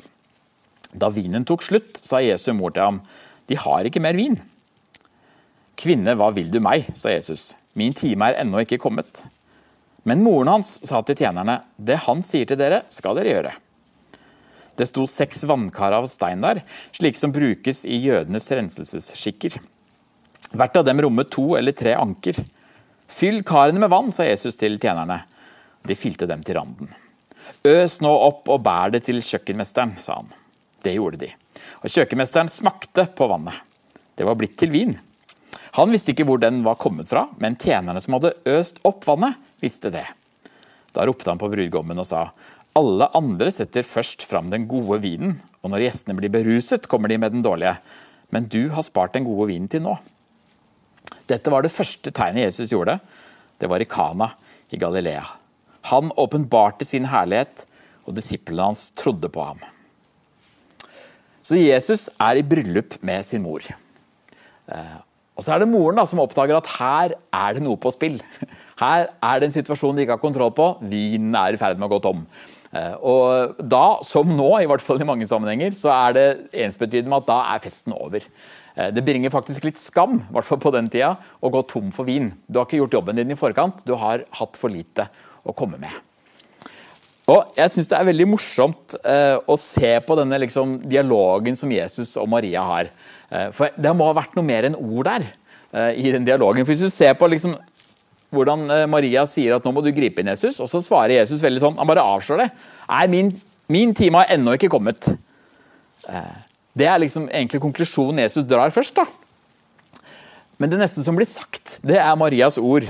Da 0.93 1.09
vinen 1.09 1.45
tok 1.45 1.63
slutt, 1.63 1.97
sa 1.97 2.19
Jesu 2.19 2.51
mor 2.53 2.71
til 2.71 2.83
ham, 2.83 3.01
de 3.47 3.55
har 3.55 3.87
ikke 3.87 4.01
mer 4.01 4.13
vin. 4.13 4.39
Kvinne, 5.77 6.15
hva 6.15 6.33
vil 6.35 6.51
du 6.51 6.59
meg, 6.59 6.85
sa 6.93 7.09
Jesus, 7.09 7.55
min 7.73 7.93
time 7.93 8.27
er 8.27 8.41
ennå 8.43 8.61
ikke 8.65 8.81
kommet. 8.81 9.23
Men 10.03 10.23
moren 10.23 10.47
hans 10.47 10.79
sa 10.87 11.01
til 11.01 11.15
tjenerne, 11.15 11.61
det 11.77 12.01
han 12.07 12.21
sier 12.25 12.45
til 12.49 12.59
dere, 12.59 12.83
skal 12.89 13.15
dere 13.17 13.33
gjøre. 13.35 13.53
Det 14.81 14.87
sto 14.89 15.05
seks 15.05 15.43
vannkar 15.45 15.93
av 15.93 16.07
stein 16.09 16.41
der, 16.41 16.63
slik 16.95 17.19
som 17.19 17.33
brukes 17.35 17.83
i 17.85 17.99
jødenes 18.01 18.49
renselsesskikker. 18.49 19.59
Hvert 20.57 20.79
av 20.79 20.87
dem 20.87 21.03
rommet 21.05 21.29
to 21.29 21.51
eller 21.59 21.75
tre 21.77 21.93
anker. 21.99 22.39
Fyll 23.11 23.43
karene 23.45 23.83
med 23.83 23.91
vann, 23.93 24.09
sa 24.15 24.25
Jesus 24.25 24.57
til 24.57 24.79
tjenerne. 24.81 25.19
De 25.85 25.97
fylte 25.97 26.25
dem 26.29 26.41
til 26.45 26.57
randen. 26.57 26.89
Øs 27.67 27.99
nå 28.01 28.09
opp 28.09 28.49
og 28.49 28.63
bær 28.65 28.93
det 28.93 29.03
til 29.05 29.21
kjøkkenmesteren, 29.21 29.99
sa 30.01 30.17
han. 30.17 30.31
Det 30.81 30.95
gjorde 30.95 31.21
de. 31.27 31.29
Og 31.85 31.93
kjøkkenmesteren 31.93 32.49
smakte 32.49 33.05
på 33.13 33.27
vannet. 33.29 33.59
Det 34.17 34.25
var 34.25 34.37
blitt 34.39 34.57
til 34.57 34.73
vin. 34.73 34.95
Han 35.77 35.93
visste 35.93 36.15
ikke 36.15 36.25
hvor 36.27 36.41
den 36.41 36.63
var 36.65 36.79
kommet 36.81 37.09
fra, 37.11 37.27
men 37.37 37.59
tjenerne 37.59 38.01
som 38.01 38.17
hadde 38.17 38.33
øst 38.49 38.81
opp 38.87 39.05
vannet, 39.07 39.37
visste 39.61 39.93
det. 39.93 40.07
Da 40.91 41.05
ropte 41.07 41.29
han 41.29 41.39
på 41.39 41.51
brudgommen 41.53 42.01
og 42.01 42.07
sa, 42.09 42.25
alle 42.77 43.07
andre 43.17 43.51
setter 43.51 43.83
først 43.83 44.23
fram 44.27 44.51
den 44.51 44.67
gode 44.71 45.01
vinen, 45.03 45.35
og 45.61 45.73
når 45.73 45.85
gjestene 45.85 46.15
blir 46.17 46.31
beruset, 46.33 46.87
kommer 46.89 47.11
de 47.11 47.19
med 47.19 47.35
den 47.35 47.43
dårlige. 47.45 47.75
Men 48.31 48.47
du 48.47 48.69
har 48.71 48.85
spart 48.87 49.13
den 49.17 49.27
gode 49.27 49.49
vinen 49.51 49.67
til 49.71 49.83
nå. 49.83 49.97
Dette 51.27 51.51
var 51.51 51.63
det 51.63 51.73
første 51.73 52.13
tegnet 52.15 52.47
Jesus 52.47 52.71
gjorde. 52.71 52.97
Det 53.59 53.69
var 53.69 53.83
i 53.83 53.89
Kana 53.89 54.31
i 54.71 54.79
Galilea. 54.79 55.25
Han 55.91 56.13
åpenbarte 56.19 56.87
sin 56.87 57.09
herlighet, 57.11 57.65
og 58.07 58.15
disiplene 58.17 58.71
hans 58.71 58.89
trodde 58.97 59.29
på 59.29 59.43
ham. 59.45 59.59
Så 61.45 61.59
Jesus 61.59 62.07
er 62.21 62.39
i 62.39 62.45
bryllup 62.45 62.95
med 63.05 63.25
sin 63.27 63.43
mor. 63.43 63.65
Eh, 64.71 64.97
og 65.37 65.45
så 65.45 65.55
er 65.55 65.61
det 65.61 65.71
moren 65.71 65.97
da, 65.99 66.05
som 66.07 66.21
oppdager 66.21 66.57
at 66.57 66.69
her 66.77 67.15
er 67.17 67.57
det 67.57 67.63
noe 67.65 67.79
på 67.81 67.91
spill. 67.93 68.19
Her 68.81 69.11
er 69.13 69.41
det 69.41 69.49
en 69.49 69.53
situasjon 69.53 69.97
de 69.97 70.05
ikke 70.05 70.15
har 70.15 70.21
kontroll 70.21 70.53
på. 70.57 70.67
Vinen 70.89 71.35
er 71.37 71.53
i 71.53 71.59
ferd 71.61 71.77
med 71.77 71.85
å 71.85 71.91
gå 71.91 71.99
tom. 72.01 72.23
Eh, 72.71 72.93
og 73.03 73.59
da, 73.59 73.99
som 74.07 74.29
nå, 74.31 74.49
i 74.61 74.67
hvert 74.69 74.83
fall 74.83 75.01
i 75.03 75.07
mange 75.07 75.27
sammenhenger, 75.27 75.75
så 75.77 75.91
er 75.93 76.15
det 76.15 76.27
ensbetydende 76.65 77.11
med 77.11 77.23
at 77.23 77.31
da 77.31 77.39
er 77.53 77.63
festen 77.63 77.95
over. 77.97 78.23
Eh, 78.77 78.91
det 78.95 79.03
bringer 79.07 79.33
faktisk 79.33 79.67
litt 79.67 79.81
skam, 79.81 80.21
i 80.23 80.37
hvert 80.37 80.47
fall 80.47 80.61
på 80.63 80.71
den 80.75 80.87
tida, 80.91 81.17
å 81.43 81.51
gå 81.51 81.65
tom 81.69 81.91
for 81.95 82.07
vin. 82.07 82.31
Du 82.47 82.59
har 82.59 82.69
ikke 82.69 82.79
gjort 82.79 82.95
jobben 83.01 83.19
din 83.19 83.35
i 83.35 83.39
forkant, 83.39 83.83
du 83.87 83.97
har 83.99 84.23
hatt 84.39 84.59
for 84.59 84.71
lite 84.71 85.09
å 85.43 85.55
komme 85.57 85.81
med. 85.81 85.99
Og 87.31 87.51
Jeg 87.55 87.71
syns 87.71 87.87
det 87.91 87.95
er 87.99 88.07
veldig 88.07 88.25
morsomt 88.27 88.95
eh, 89.07 89.37
å 89.39 89.55
se 89.59 89.91
på 90.03 90.15
denne 90.19 90.39
liksom, 90.41 90.79
dialogen 90.89 91.59
som 91.59 91.71
Jesus 91.71 92.15
og 92.19 92.31
Maria 92.31 92.63
har. 92.65 92.95
For 93.55 93.71
det 93.79 93.91
må 93.95 94.09
ha 94.09 94.15
vært 94.17 94.33
noe 94.35 94.43
mer 94.43 94.65
enn 94.67 94.73
ord 94.75 95.07
der 95.07 95.23
i 95.95 96.09
den 96.11 96.25
dialogen. 96.27 96.65
For 96.65 96.73
Hvis 96.73 96.83
du 96.83 96.91
ser 96.91 97.13
på 97.15 97.29
liksom, 97.31 97.53
hvordan 98.31 98.65
eh, 98.71 98.85
Maria 98.89 99.25
sier 99.29 99.57
at 99.57 99.65
nå 99.67 99.73
må 99.75 99.83
du 99.85 99.91
gripe 99.95 100.23
inn 100.23 100.31
Jesus, 100.31 100.59
og 100.63 100.69
så 100.71 100.81
svarer 100.83 101.19
Jesus 101.19 101.43
veldig 101.43 101.63
sånn, 101.63 101.79
han 101.79 101.89
bare 101.89 102.05
avslår 102.15 102.45
det. 102.45 102.49
Nei, 102.87 103.03
min, 103.11 103.33
min 103.71 103.93
time 103.97 104.23
har 104.23 104.33
ennå 104.35 104.55
ikke 104.57 104.71
kommet. 104.71 105.11
Eh, 106.07 106.37
det 106.77 106.87
er 106.87 107.01
liksom 107.03 107.27
egentlig 107.29 107.61
konklusjonen 107.63 108.23
Jesus 108.23 108.47
drar 108.47 108.71
først. 108.73 108.95
da. 108.95 109.05
Men 110.61 110.71
det 110.71 110.79
neste 110.79 111.03
som 111.03 111.17
blir 111.17 111.29
sagt, 111.29 111.79
det 111.85 111.97
er 111.99 112.19
Marias 112.19 112.59
ord. 112.61 112.87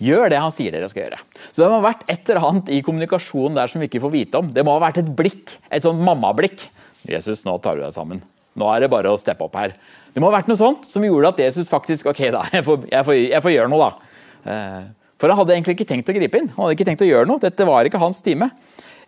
Gjør 0.00 0.30
det 0.32 0.40
han 0.40 0.52
sier 0.52 0.72
dere 0.72 0.88
skal 0.88 1.04
gjøre. 1.04 1.20
Så 1.52 1.60
Det 1.60 1.68
må 1.68 1.78
ha 1.78 1.90
vært 1.90 2.06
et 2.08 2.30
eller 2.32 2.46
annet 2.48 2.70
i 2.72 2.80
kommunikasjonen 2.84 3.56
der 3.58 3.68
som 3.68 3.82
vi 3.82 3.88
ikke 3.88 4.00
får 4.02 4.12
vite 4.14 4.40
om. 4.40 4.48
Det 4.52 4.64
må 4.64 4.72
ha 4.76 4.82
vært 4.86 5.02
et 5.02 5.10
blikk, 5.16 5.52
et 5.68 5.84
sånn 5.84 6.00
mammablikk. 6.00 6.64
Jesus, 7.08 7.44
nå 7.44 7.56
tar 7.60 7.76
du 7.76 7.84
deg 7.84 7.92
sammen. 7.96 8.22
Nå 8.58 8.68
er 8.72 8.82
det 8.82 8.90
bare 8.92 9.12
å 9.12 9.20
steppe 9.20 9.44
opp 9.44 9.58
her. 9.60 9.76
Det 10.10 10.22
må 10.22 10.30
ha 10.30 10.38
vært 10.38 10.48
noe 10.50 10.58
sånt 10.58 10.88
som 10.88 11.04
gjorde 11.04 11.30
at 11.30 11.42
Jesus 11.44 11.68
faktisk 11.70 12.10
Ok, 12.10 12.24
da, 12.34 12.42
jeg 12.56 12.64
får, 12.66 12.88
jeg 12.90 13.06
får, 13.06 13.18
jeg 13.28 13.44
får 13.44 13.54
gjøre 13.54 13.72
noe, 13.72 13.90
da. 13.90 14.09
Eh, 14.44 14.88
for 15.20 15.28
han 15.28 15.40
hadde 15.40 15.56
egentlig 15.56 15.76
ikke 15.76 15.88
tenkt 15.90 16.08
å 16.08 16.16
gripe 16.16 16.40
inn. 16.40 16.48
Han 16.54 16.64
hadde 16.64 16.78
ikke 16.78 16.88
tenkt 16.88 17.04
å 17.04 17.08
gjøre 17.08 17.28
noe. 17.28 17.42
Dette 17.42 17.66
var 17.68 17.88
ikke 17.88 18.00
hans 18.00 18.22
time. 18.24 18.50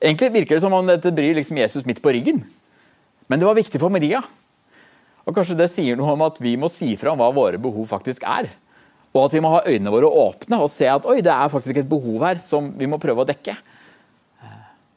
Egentlig 0.02 0.32
virker 0.34 0.58
det 0.58 0.64
som 0.64 0.74
om 0.76 0.88
dette 0.88 1.12
bryr 1.14 1.36
liksom 1.38 1.60
Jesus 1.62 1.86
midt 1.88 2.02
på 2.04 2.12
ryggen. 2.12 2.42
Men 3.30 3.40
det 3.40 3.48
var 3.48 3.56
viktig 3.56 3.80
for 3.80 3.92
Maria. 3.92 4.20
Og 5.22 5.36
Kanskje 5.36 5.56
det 5.56 5.70
sier 5.72 5.96
noe 5.96 6.16
om 6.16 6.24
at 6.26 6.40
vi 6.42 6.56
må 6.58 6.68
si 6.72 6.90
fra 7.00 7.14
om 7.14 7.20
hva 7.22 7.30
våre 7.34 7.60
behov 7.62 7.86
faktisk 7.92 8.26
er. 8.28 8.50
Og 9.12 9.26
at 9.26 9.36
vi 9.36 9.42
må 9.44 9.52
ha 9.52 9.62
øynene 9.68 9.92
våre 9.92 10.08
åpne 10.08 10.58
og 10.60 10.72
se 10.72 10.88
at 10.88 11.06
oi, 11.08 11.20
det 11.24 11.32
er 11.32 11.52
faktisk 11.52 11.78
et 11.80 11.88
behov 11.88 12.24
her 12.26 12.40
som 12.44 12.72
vi 12.76 12.88
må 12.90 12.98
prøve 13.00 13.24
å 13.24 13.28
dekke. 13.28 13.54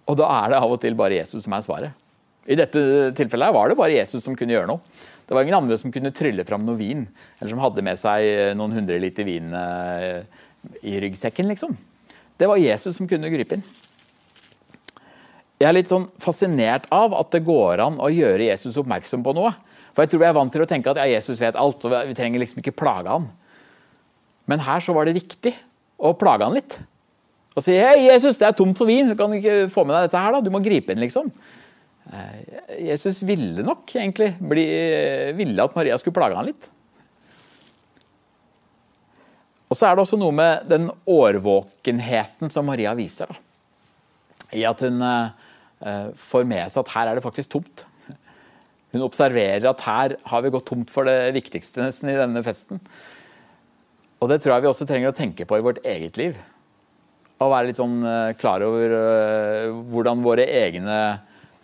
Og 0.09 0.17
da 0.19 0.29
er 0.41 0.53
det 0.53 0.61
av 0.61 0.71
og 0.71 0.81
til 0.81 0.97
bare 0.97 1.19
Jesus 1.19 1.45
som 1.45 1.55
er 1.57 1.65
svaret. 1.65 2.01
I 2.45 2.57
dette 2.57 2.79
tilfellet 3.17 3.53
var 3.55 3.69
det 3.71 3.77
bare 3.77 3.95
Jesus 3.97 4.23
som 4.23 4.35
kunne 4.37 4.53
gjøre 4.53 4.69
noe. 4.69 4.83
Det 5.25 5.33
var 5.33 5.41
ingen 5.41 5.57
andre 5.57 5.77
som 5.81 5.93
kunne 5.93 6.13
trylle 6.13 6.45
fram 6.45 6.65
noe 6.67 6.77
vin, 6.77 7.05
eller 7.39 7.51
som 7.51 7.61
hadde 7.63 7.83
med 7.85 7.97
seg 7.97 8.55
noen 8.57 8.75
hundre 8.77 8.99
liter 9.01 9.25
vin 9.25 9.53
eh, 9.57 10.21
i 10.85 10.99
ryggsekken, 11.01 11.49
liksom. 11.49 11.73
Det 12.37 12.49
var 12.51 12.61
Jesus 12.61 12.97
som 12.99 13.09
kunne 13.09 13.31
gripe 13.33 13.57
inn. 13.57 13.65
Jeg 15.55 15.69
er 15.69 15.77
litt 15.77 15.89
sånn 15.89 16.09
fascinert 16.21 16.85
av 16.93 17.15
at 17.15 17.31
det 17.33 17.45
går 17.47 17.81
an 17.85 17.97
å 18.03 18.11
gjøre 18.11 18.49
Jesus 18.49 18.75
oppmerksom 18.81 19.23
på 19.25 19.33
noe. 19.37 19.53
For 19.95 20.03
jeg 20.03 20.11
tror 20.11 20.21
vi 20.25 20.27
er 20.27 20.35
vant 20.35 20.51
til 20.51 20.65
å 20.65 20.67
tenke 20.67 20.91
at 20.91 20.99
ja, 20.99 21.07
Jesus 21.15 21.39
vet 21.39 21.55
alt, 21.55 21.85
og 21.87 21.95
vi 22.09 22.17
trenger 22.17 22.43
liksom 22.43 22.59
ikke 22.59 22.75
plage 22.75 23.13
han. 23.13 23.29
Men 24.51 24.61
her 24.65 24.83
så 24.83 24.93
var 24.93 25.07
det 25.07 25.15
viktig 25.15 25.53
å 25.95 26.11
plage 26.19 26.45
han 26.45 26.57
litt. 26.57 26.75
Og 27.55 27.63
si 27.63 27.77
hei, 27.79 28.09
Jesus, 28.09 28.35
det 28.41 28.49
er 28.49 28.57
tomt 28.57 28.75
for 28.77 28.91
vin, 28.91 29.07
så 29.07 29.15
kan 29.17 29.31
du 29.31 29.39
ikke 29.39 29.69
få 29.71 29.85
med 29.87 29.95
deg 29.95 30.09
dette 30.09 30.21
her, 30.25 30.35
da. 30.35 30.43
Du 30.43 30.51
må 30.51 30.59
gripe 30.61 30.91
inn, 30.91 31.01
liksom. 31.01 31.31
Eh, 32.13 32.81
Jesus 32.85 33.23
ville 33.25 33.63
nok 33.65 33.89
egentlig 33.95 34.35
bli, 34.39 34.65
ville 35.37 35.63
at 35.63 35.75
Maria 35.77 35.97
skulle 35.97 36.17
plage 36.17 36.37
han 36.37 36.49
litt. 36.49 36.69
Og 39.65 39.77
så 39.77 39.87
er 39.87 39.95
det 39.95 40.05
også 40.05 40.19
noe 40.21 40.35
med 40.35 40.69
den 40.69 40.87
årvåkenheten 41.09 42.53
som 42.53 42.69
Maria 42.69 42.93
viser. 42.97 43.31
Da. 43.31 43.41
I 44.55 44.61
at 44.69 44.83
hun 44.85 45.01
uh, 45.01 45.33
får 46.21 46.45
med 46.47 46.69
seg 46.71 46.83
at 46.83 46.91
her 46.93 47.09
er 47.09 47.17
det 47.17 47.25
faktisk 47.25 47.55
tomt. 47.55 47.83
Hun 48.93 49.03
observerer 49.03 49.65
at 49.67 49.81
her 49.83 50.15
har 50.29 50.43
vi 50.45 50.51
gått 50.53 50.67
tomt 50.69 50.93
for 50.93 51.09
det 51.09 51.33
viktigste 51.35 51.81
nesten 51.81 52.13
i 52.13 52.19
denne 52.19 52.45
festen. 52.45 52.79
Og 54.21 54.29
det 54.31 54.37
tror 54.43 54.53
jeg 54.53 54.63
vi 54.63 54.69
også 54.69 54.87
trenger 54.87 55.11
å 55.11 55.17
tenke 55.17 55.49
på 55.49 55.57
i 55.57 55.65
vårt 55.65 55.81
eget 55.83 56.21
liv. 56.21 56.37
Å 57.41 57.49
være 57.51 57.67
litt 57.67 57.81
sånn 57.81 57.97
klar 58.39 58.63
over 58.63 58.93
hvordan 59.89 60.23
våre 60.23 60.45
egne 60.61 60.99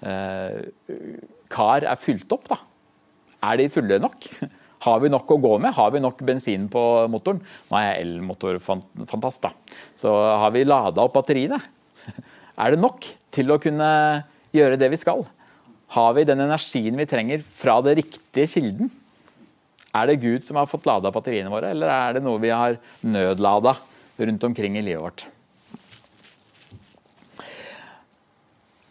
kar 0.01 1.85
er 1.85 1.99
fylt 2.01 2.31
opp. 2.33 2.47
da. 2.49 2.57
Er 3.51 3.61
de 3.61 3.69
fulle 3.73 3.99
nok? 4.01 4.27
Har 4.85 5.01
vi 5.03 5.11
nok 5.13 5.29
å 5.29 5.37
gå 5.37 5.51
med? 5.61 5.75
Har 5.77 5.91
vi 5.93 6.01
nok 6.01 6.23
bensin 6.25 6.65
på 6.73 6.81
motoren? 7.13 7.41
Nå 7.69 7.77
er 7.77 7.85
jeg 7.85 8.05
elmotorfantast, 8.07 9.43
da. 9.43 9.51
Så 9.93 10.09
har 10.09 10.49
vi 10.55 10.63
lada 10.65 11.03
opp 11.05 11.13
batteriene? 11.19 11.59
Er 12.61 12.73
det 12.73 12.81
nok 12.81 13.05
til 13.33 13.53
å 13.53 13.59
kunne 13.61 13.91
gjøre 14.53 14.79
det 14.81 14.89
vi 14.91 14.99
skal? 14.99 15.21
Har 15.93 16.15
vi 16.17 16.25
den 16.27 16.41
energien 16.43 16.97
vi 16.97 17.05
trenger 17.09 17.43
fra 17.45 17.77
det 17.85 17.95
riktige 18.01 18.49
kilden? 18.49 18.89
Er 19.93 20.07
det 20.07 20.21
Gud 20.23 20.45
som 20.45 20.57
har 20.59 20.69
fått 20.71 20.87
lada 20.87 21.11
batteriene 21.13 21.51
våre, 21.51 21.71
eller 21.73 21.91
er 21.91 22.17
det 22.17 22.23
noe 22.25 22.41
vi 22.41 22.51
har 22.53 22.77
nødlada 23.03 23.75
rundt 24.21 24.45
omkring 24.47 24.77
i 24.79 24.83
livet 24.85 25.03
vårt? 25.03 25.25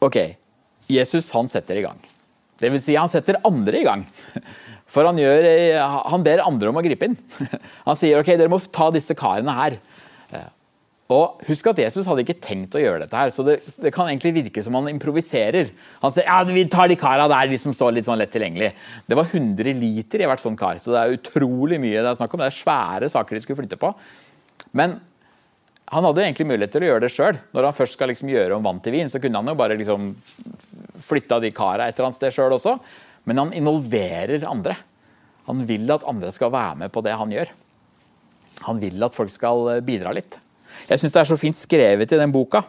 Ok, 0.04 0.18
Jesus 0.90 1.30
han 1.36 1.48
setter 1.50 1.80
i 1.80 1.84
gang. 1.86 2.00
Det 2.60 2.68
vil 2.72 2.82
si, 2.82 2.96
han 2.98 3.08
setter 3.08 3.40
andre 3.46 3.80
i 3.80 3.86
gang. 3.86 4.04
For 4.90 5.06
han, 5.06 5.18
gjør, 5.20 5.46
han, 6.10 6.24
ber 6.26 6.42
andre 6.42 6.72
om 6.72 6.80
å 6.80 6.82
gripe 6.82 7.06
inn. 7.06 7.14
Han 7.86 7.94
sier 7.94 8.18
ok, 8.18 8.32
dere 8.34 8.50
må 8.50 8.58
ta 8.74 8.88
disse 8.90 9.14
karene 9.14 9.54
her. 9.54 9.76
Og 11.10 11.42
Husk 11.48 11.66
at 11.72 11.80
Jesus 11.82 12.06
hadde 12.06 12.22
ikke 12.22 12.38
tenkt 12.42 12.76
å 12.78 12.82
gjøre 12.82 13.02
dette, 13.02 13.18
her, 13.18 13.32
så 13.34 13.42
det, 13.46 13.56
det 13.82 13.90
kan 13.94 14.06
egentlig 14.06 14.30
virke 14.36 14.62
som 14.62 14.76
han 14.78 14.92
improviserer. 14.92 15.72
Han 16.04 16.14
sier 16.14 16.28
ja, 16.28 16.38
vi 16.46 16.62
tar 16.70 16.90
de 16.90 16.98
karene 16.98 17.26
der 17.32 17.50
de 17.50 17.58
som 17.58 17.74
står 17.74 17.96
litt 17.96 18.06
sånn 18.06 18.20
lett 18.20 18.30
tilgjengelig. 18.34 18.70
Det 19.10 19.18
var 19.18 19.26
100 19.26 19.74
liter 19.80 20.22
i 20.22 20.28
hvert 20.30 20.42
sånn 20.42 20.58
kar, 20.58 20.78
så 20.82 20.94
det 20.94 21.00
er 21.02 21.16
utrolig 21.18 21.80
mye 21.82 21.98
det 21.98 22.12
er 22.12 22.20
snakk 22.20 22.36
om. 22.36 22.44
Det 22.44 22.50
er 22.52 22.58
svære 22.60 23.10
saker 23.10 23.36
de 23.36 23.42
skulle 23.42 23.58
flytte 23.58 23.80
på. 23.80 23.90
Men 24.78 25.00
han 25.90 26.06
hadde 26.06 26.22
egentlig 26.22 26.46
mulighet 26.46 26.76
til 26.76 26.86
å 26.86 26.92
gjøre 26.92 27.02
det 27.02 27.10
sjøl. 27.10 27.42
Når 27.56 27.66
han 27.66 27.78
først 27.80 27.98
skal 27.98 28.12
liksom 28.12 28.30
gjøre 28.30 28.54
om 28.54 28.70
vann 28.70 28.78
til 28.84 28.94
vin, 28.94 29.10
så 29.10 29.18
kunne 29.22 29.42
han 29.42 29.50
jo 29.50 29.58
bare 29.58 29.78
liksom 29.80 30.12
flytta 31.02 31.40
de 31.42 31.52
kara 31.54 31.88
et 31.88 31.96
eller 31.96 32.10
annet 32.10 32.20
sted 32.20 32.34
sjøl 32.34 32.54
også. 32.56 32.76
Men 33.28 33.42
han 33.42 33.52
involverer 33.56 34.46
andre. 34.48 34.76
Han 35.48 35.64
vil 35.68 35.90
at 35.92 36.06
andre 36.08 36.30
skal 36.34 36.52
være 36.54 36.78
med 36.84 36.92
på 36.94 37.02
det 37.04 37.16
han 37.18 37.32
gjør. 37.34 37.50
Han 38.68 38.80
vil 38.82 39.02
at 39.04 39.16
folk 39.16 39.32
skal 39.32 39.74
eh, 39.74 39.84
bidra 39.84 40.12
litt. 40.16 40.38
Jeg 40.88 41.00
syns 41.00 41.14
det 41.14 41.22
er 41.22 41.30
så 41.30 41.38
fint 41.40 41.58
skrevet 41.58 42.12
i 42.12 42.18
den 42.18 42.32
boka, 42.32 42.62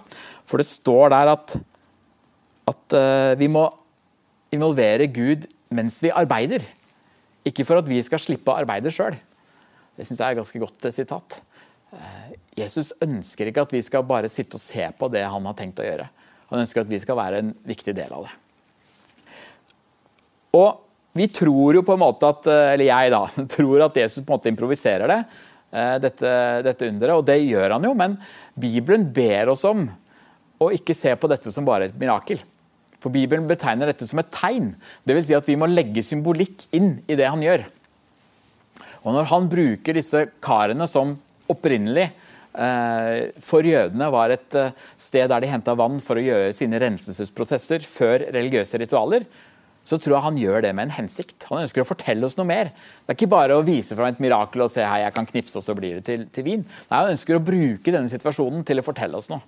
for 0.47 0.61
det 0.61 0.67
står 0.67 1.11
der 1.13 1.29
at, 1.31 1.53
at 2.67 2.95
uh, 2.97 3.33
vi 3.39 3.47
må 3.51 3.61
involvere 4.51 5.05
Gud 5.13 5.45
mens 5.71 5.99
vi 6.03 6.11
arbeider. 6.11 6.65
Ikke 7.47 7.65
for 7.67 7.79
at 7.79 7.87
vi 7.89 8.01
skal 8.03 8.21
slippe 8.21 8.51
å 8.51 8.57
arbeide 8.57 8.91
sjøl. 8.93 9.15
Det 9.95 10.07
syns 10.07 10.19
jeg 10.19 10.25
er 10.25 10.35
et 10.35 10.41
ganske 10.41 10.63
godt 10.63 10.89
uh, 10.89 10.93
sitat. 10.95 11.37
Jesus 12.57 12.93
ønsker 13.03 13.49
ikke 13.49 13.65
at 13.65 13.73
vi 13.75 13.81
skal 13.83 14.05
bare 14.07 14.31
sitte 14.31 14.55
og 14.57 14.63
se 14.63 14.85
på 14.97 15.09
det 15.11 15.25
han 15.27 15.47
har 15.47 15.55
tenkt 15.59 15.81
å 15.83 15.87
gjøre. 15.87 16.07
Han 16.51 16.63
ønsker 16.63 16.83
at 16.83 16.91
vi 16.91 16.99
skal 17.01 17.19
være 17.19 17.41
en 17.41 17.51
viktig 17.67 17.95
del 17.95 18.11
av 18.11 18.27
det. 18.27 18.33
Og 20.59 20.81
vi 21.15 21.27
tror 21.31 21.79
jo 21.79 21.83
på 21.87 21.95
en 21.95 22.03
måte 22.03 22.27
at, 22.27 22.47
eh, 22.51 22.73
eller 22.73 22.87
jeg 22.87 23.13
da, 23.13 23.23
tror 23.55 23.87
at 23.87 23.97
Jesus 24.03 24.21
på 24.21 24.29
en 24.29 24.37
måte 24.37 24.51
improviserer 24.51 25.11
det, 25.11 25.19
eh, 25.71 25.95
dette, 26.03 26.35
dette 26.67 26.91
underet, 26.91 27.17
og 27.17 27.27
det 27.27 27.39
gjør 27.43 27.77
han 27.77 27.87
jo. 27.87 27.93
Men 27.97 28.17
Bibelen 28.59 29.07
ber 29.15 29.53
oss 29.55 29.65
om 29.67 29.87
å 30.61 30.71
ikke 30.75 30.95
se 30.95 31.13
på 31.17 31.29
dette 31.31 31.51
som 31.53 31.67
bare 31.67 31.89
et 31.89 31.99
mirakel. 31.99 32.43
For 33.01 33.13
Bibelen 33.13 33.47
betegner 33.49 33.89
dette 33.89 34.05
som 34.05 34.19
et 34.21 34.29
tegn. 34.33 34.75
Dvs. 35.07 35.31
Si 35.31 35.37
at 35.37 35.47
vi 35.49 35.57
må 35.57 35.69
legge 35.71 36.03
symbolikk 36.05 36.67
inn 36.77 36.99
i 37.09 37.17
det 37.17 37.25
han 37.25 37.41
gjør. 37.41 37.63
Og 39.01 39.15
når 39.15 39.31
han 39.31 39.47
bruker 39.49 39.97
disse 39.97 40.27
karene 40.43 40.85
som 40.89 41.15
opprinnelig 41.49 42.11
for 42.51 43.63
jødene 43.63 44.07
var 44.11 44.33
et 44.33 44.55
sted 44.99 45.29
der 45.31 45.39
de 45.39 45.47
henta 45.47 45.71
vann 45.79 46.01
for 46.03 46.19
å 46.19 46.23
gjøre 46.25 46.51
sine 46.57 46.81
renselsesprosesser 46.83 47.85
før 47.87 48.25
religiøse 48.35 48.81
ritualer, 48.81 49.23
så 49.83 49.97
tror 49.97 50.15
jeg 50.15 50.25
han 50.27 50.37
gjør 50.37 50.63
det 50.65 50.71
med 50.77 50.87
en 50.87 50.95
hensikt. 50.99 51.47
Han 51.49 51.63
ønsker 51.63 51.81
å 51.81 51.87
fortelle 51.87 52.25
oss 52.27 52.37
noe 52.37 52.47
mer. 52.49 52.69
Det 53.01 53.13
er 53.13 53.17
ikke 53.17 53.31
bare 53.31 53.57
å 53.57 53.65
vise 53.65 53.97
fram 53.97 54.11
et 54.11 54.21
mirakel 54.21 54.65
og 54.65 54.69
se 54.73 54.85
hei, 54.85 55.01
jeg 55.03 55.15
kan 55.15 55.29
knipse, 55.29 55.57
og 55.57 55.65
så 55.65 55.75
blir 55.77 55.97
det 55.97 56.05
til, 56.09 56.27
til, 56.33 56.45
vin. 56.45 56.65
Nei, 56.89 56.99
Han 56.99 57.13
ønsker 57.15 57.37
å 57.37 57.43
bruke 57.43 57.93
denne 57.93 58.11
situasjonen 58.11 58.65
til 58.67 58.81
å 58.81 58.85
fortelle 58.85 59.17
oss 59.17 59.31
noe. 59.31 59.41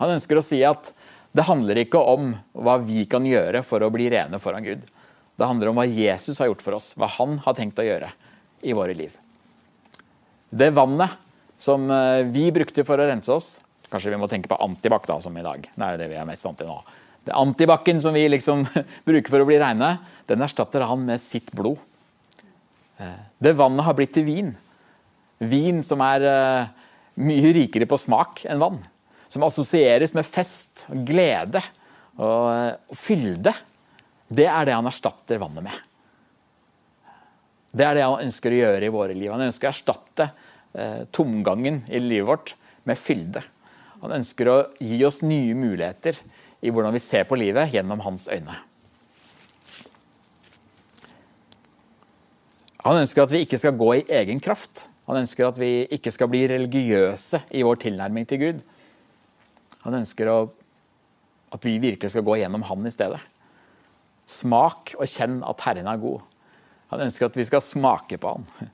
Han 0.00 0.16
ønsker 0.16 0.40
å 0.40 0.44
si 0.44 0.58
at 0.66 0.90
det 1.34 1.46
handler 1.46 1.84
ikke 1.84 2.02
om 2.02 2.32
hva 2.52 2.76
vi 2.82 3.06
kan 3.10 3.26
gjøre 3.26 3.62
for 3.66 3.82
å 3.82 3.92
bli 3.94 4.08
rene 4.10 4.40
foran 4.42 4.66
Gud. 4.66 4.82
Det 5.34 5.48
handler 5.50 5.70
om 5.70 5.78
hva 5.78 5.86
Jesus 5.86 6.38
har 6.42 6.50
gjort 6.50 6.62
for 6.62 6.78
oss, 6.78 6.92
hva 6.98 7.10
han 7.16 7.38
har 7.46 7.56
tenkt 7.58 7.78
å 7.82 7.86
gjøre 7.86 8.10
i 8.66 8.74
våre 8.74 8.94
liv. 8.94 9.14
Det 10.54 10.70
vannet 10.74 11.14
som 11.60 11.86
eh, 11.90 12.24
vi 12.34 12.48
brukte 12.54 12.84
for 12.86 13.00
å 13.00 13.08
rense 13.08 13.32
oss 13.32 13.54
Kanskje 13.92 14.10
vi 14.10 14.18
må 14.18 14.26
tenke 14.26 14.48
på 14.50 14.56
antibac 14.58 15.04
da, 15.06 15.20
som 15.22 15.36
i 15.38 15.42
dag. 15.44 15.68
Det 15.70 15.84
er 15.86 15.92
jo 15.94 15.98
det 16.00 16.06
vi 16.10 16.16
er 16.18 16.26
mest 16.26 16.42
vant 16.42 16.56
til 16.58 16.66
nå 16.66 16.80
det 17.24 17.32
Antibac-en 17.32 18.00
som 18.00 18.14
vi 18.14 18.26
liksom 18.28 18.66
bruker 19.08 19.32
for 19.32 19.42
å 19.42 19.48
bli 19.48 19.58
reine, 19.60 19.96
den 20.28 20.44
erstatter 20.44 20.84
han 20.88 21.04
med 21.06 21.22
sitt 21.22 21.52
blod. 21.56 21.80
Eh, 23.00 23.20
det 23.40 23.56
vannet 23.58 23.86
har 23.86 23.96
blitt 23.96 24.14
til 24.16 24.26
vin. 24.28 24.50
Vin 25.44 25.82
som 25.86 26.02
er 26.04 26.26
eh, 26.28 26.66
mye 27.24 27.54
rikere 27.56 27.88
på 27.88 28.00
smak 28.00 28.44
enn 28.48 28.60
vann. 28.62 28.82
Som 29.32 29.46
assosieres 29.46 30.14
med 30.14 30.28
fest, 30.28 30.86
glede 31.06 31.62
og, 32.20 32.76
fylde. 32.94 33.54
Det 34.28 34.46
er 34.46 34.68
det 34.68 34.76
han 34.76 34.88
erstatter 34.88 35.40
vannet 35.42 35.66
med. 35.66 35.80
Det 37.74 37.86
er 37.88 37.96
det 37.98 38.04
han 38.06 38.22
ønsker 38.22 38.54
å 38.54 38.60
gjøre 38.60 38.86
i 38.86 38.92
våre 38.94 39.16
liv. 39.16 39.32
Han 39.32 39.48
ønsker 39.48 39.66
å 39.66 39.72
erstatte 39.72 40.28
tomgangen 41.14 41.82
i 41.86 42.00
livet 42.02 42.28
vårt 42.28 42.54
med 42.88 42.98
fylde. 42.98 43.44
Han 44.02 44.18
ønsker 44.18 44.50
å 44.50 44.56
gi 44.82 44.98
oss 45.06 45.22
nye 45.24 45.54
muligheter 45.56 46.18
i 46.64 46.72
hvordan 46.72 46.94
vi 46.96 47.02
ser 47.02 47.26
på 47.28 47.38
livet 47.38 47.72
gjennom 47.72 48.02
hans 48.04 48.26
øyne. 48.28 48.56
Han 52.84 53.00
ønsker 53.00 53.24
at 53.24 53.32
vi 53.32 53.40
ikke 53.46 53.60
skal 53.60 53.78
gå 53.80 53.88
i 53.96 54.04
egen 54.12 54.42
kraft. 54.44 54.88
Han 55.08 55.22
ønsker 55.22 55.48
at 55.48 55.60
vi 55.60 55.86
ikke 55.92 56.12
skal 56.12 56.28
bli 56.32 56.42
religiøse 56.50 57.40
i 57.56 57.64
vår 57.64 57.80
tilnærming 57.80 58.28
til 58.28 58.42
Gud. 58.42 58.60
Han 59.86 59.96
ønsker 60.00 60.28
å, 60.32 60.38
at 61.52 61.64
vi 61.64 61.78
virkelig 61.80 62.12
skal 62.12 62.24
gå 62.26 62.38
gjennom 62.40 62.64
Han 62.68 62.84
i 62.88 62.92
stedet. 62.92 63.20
Smak 64.28 64.94
og 64.98 65.08
kjenn 65.08 65.40
at 65.44 65.64
Herren 65.64 65.88
er 65.88 66.00
god. 66.00 66.24
Han 66.92 67.06
ønsker 67.06 67.28
at 67.28 67.36
vi 67.36 67.48
skal 67.48 67.64
smake 67.64 68.20
på 68.20 68.36
Han. 68.36 68.72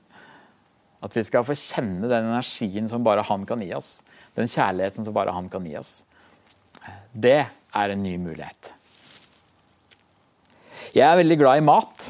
At 1.01 1.15
vi 1.17 1.23
skal 1.25 1.45
få 1.45 1.57
kjenne 1.57 2.09
den 2.09 2.29
energien 2.29 2.89
som 2.89 3.05
bare 3.05 3.25
Han 3.25 3.45
kan 3.49 3.61
gi 3.63 3.71
oss. 3.73 4.01
Den 4.37 4.49
kjærligheten 4.49 5.07
som 5.07 5.15
bare 5.15 5.33
Han 5.33 5.49
kan 5.49 5.65
gi 5.65 5.75
oss. 5.79 6.03
Det 7.11 7.39
er 7.47 7.93
en 7.93 8.03
ny 8.03 8.15
mulighet. 8.21 8.73
Jeg 10.91 11.07
er 11.07 11.19
veldig 11.21 11.37
glad 11.39 11.61
i 11.61 11.65
mat. 11.65 12.09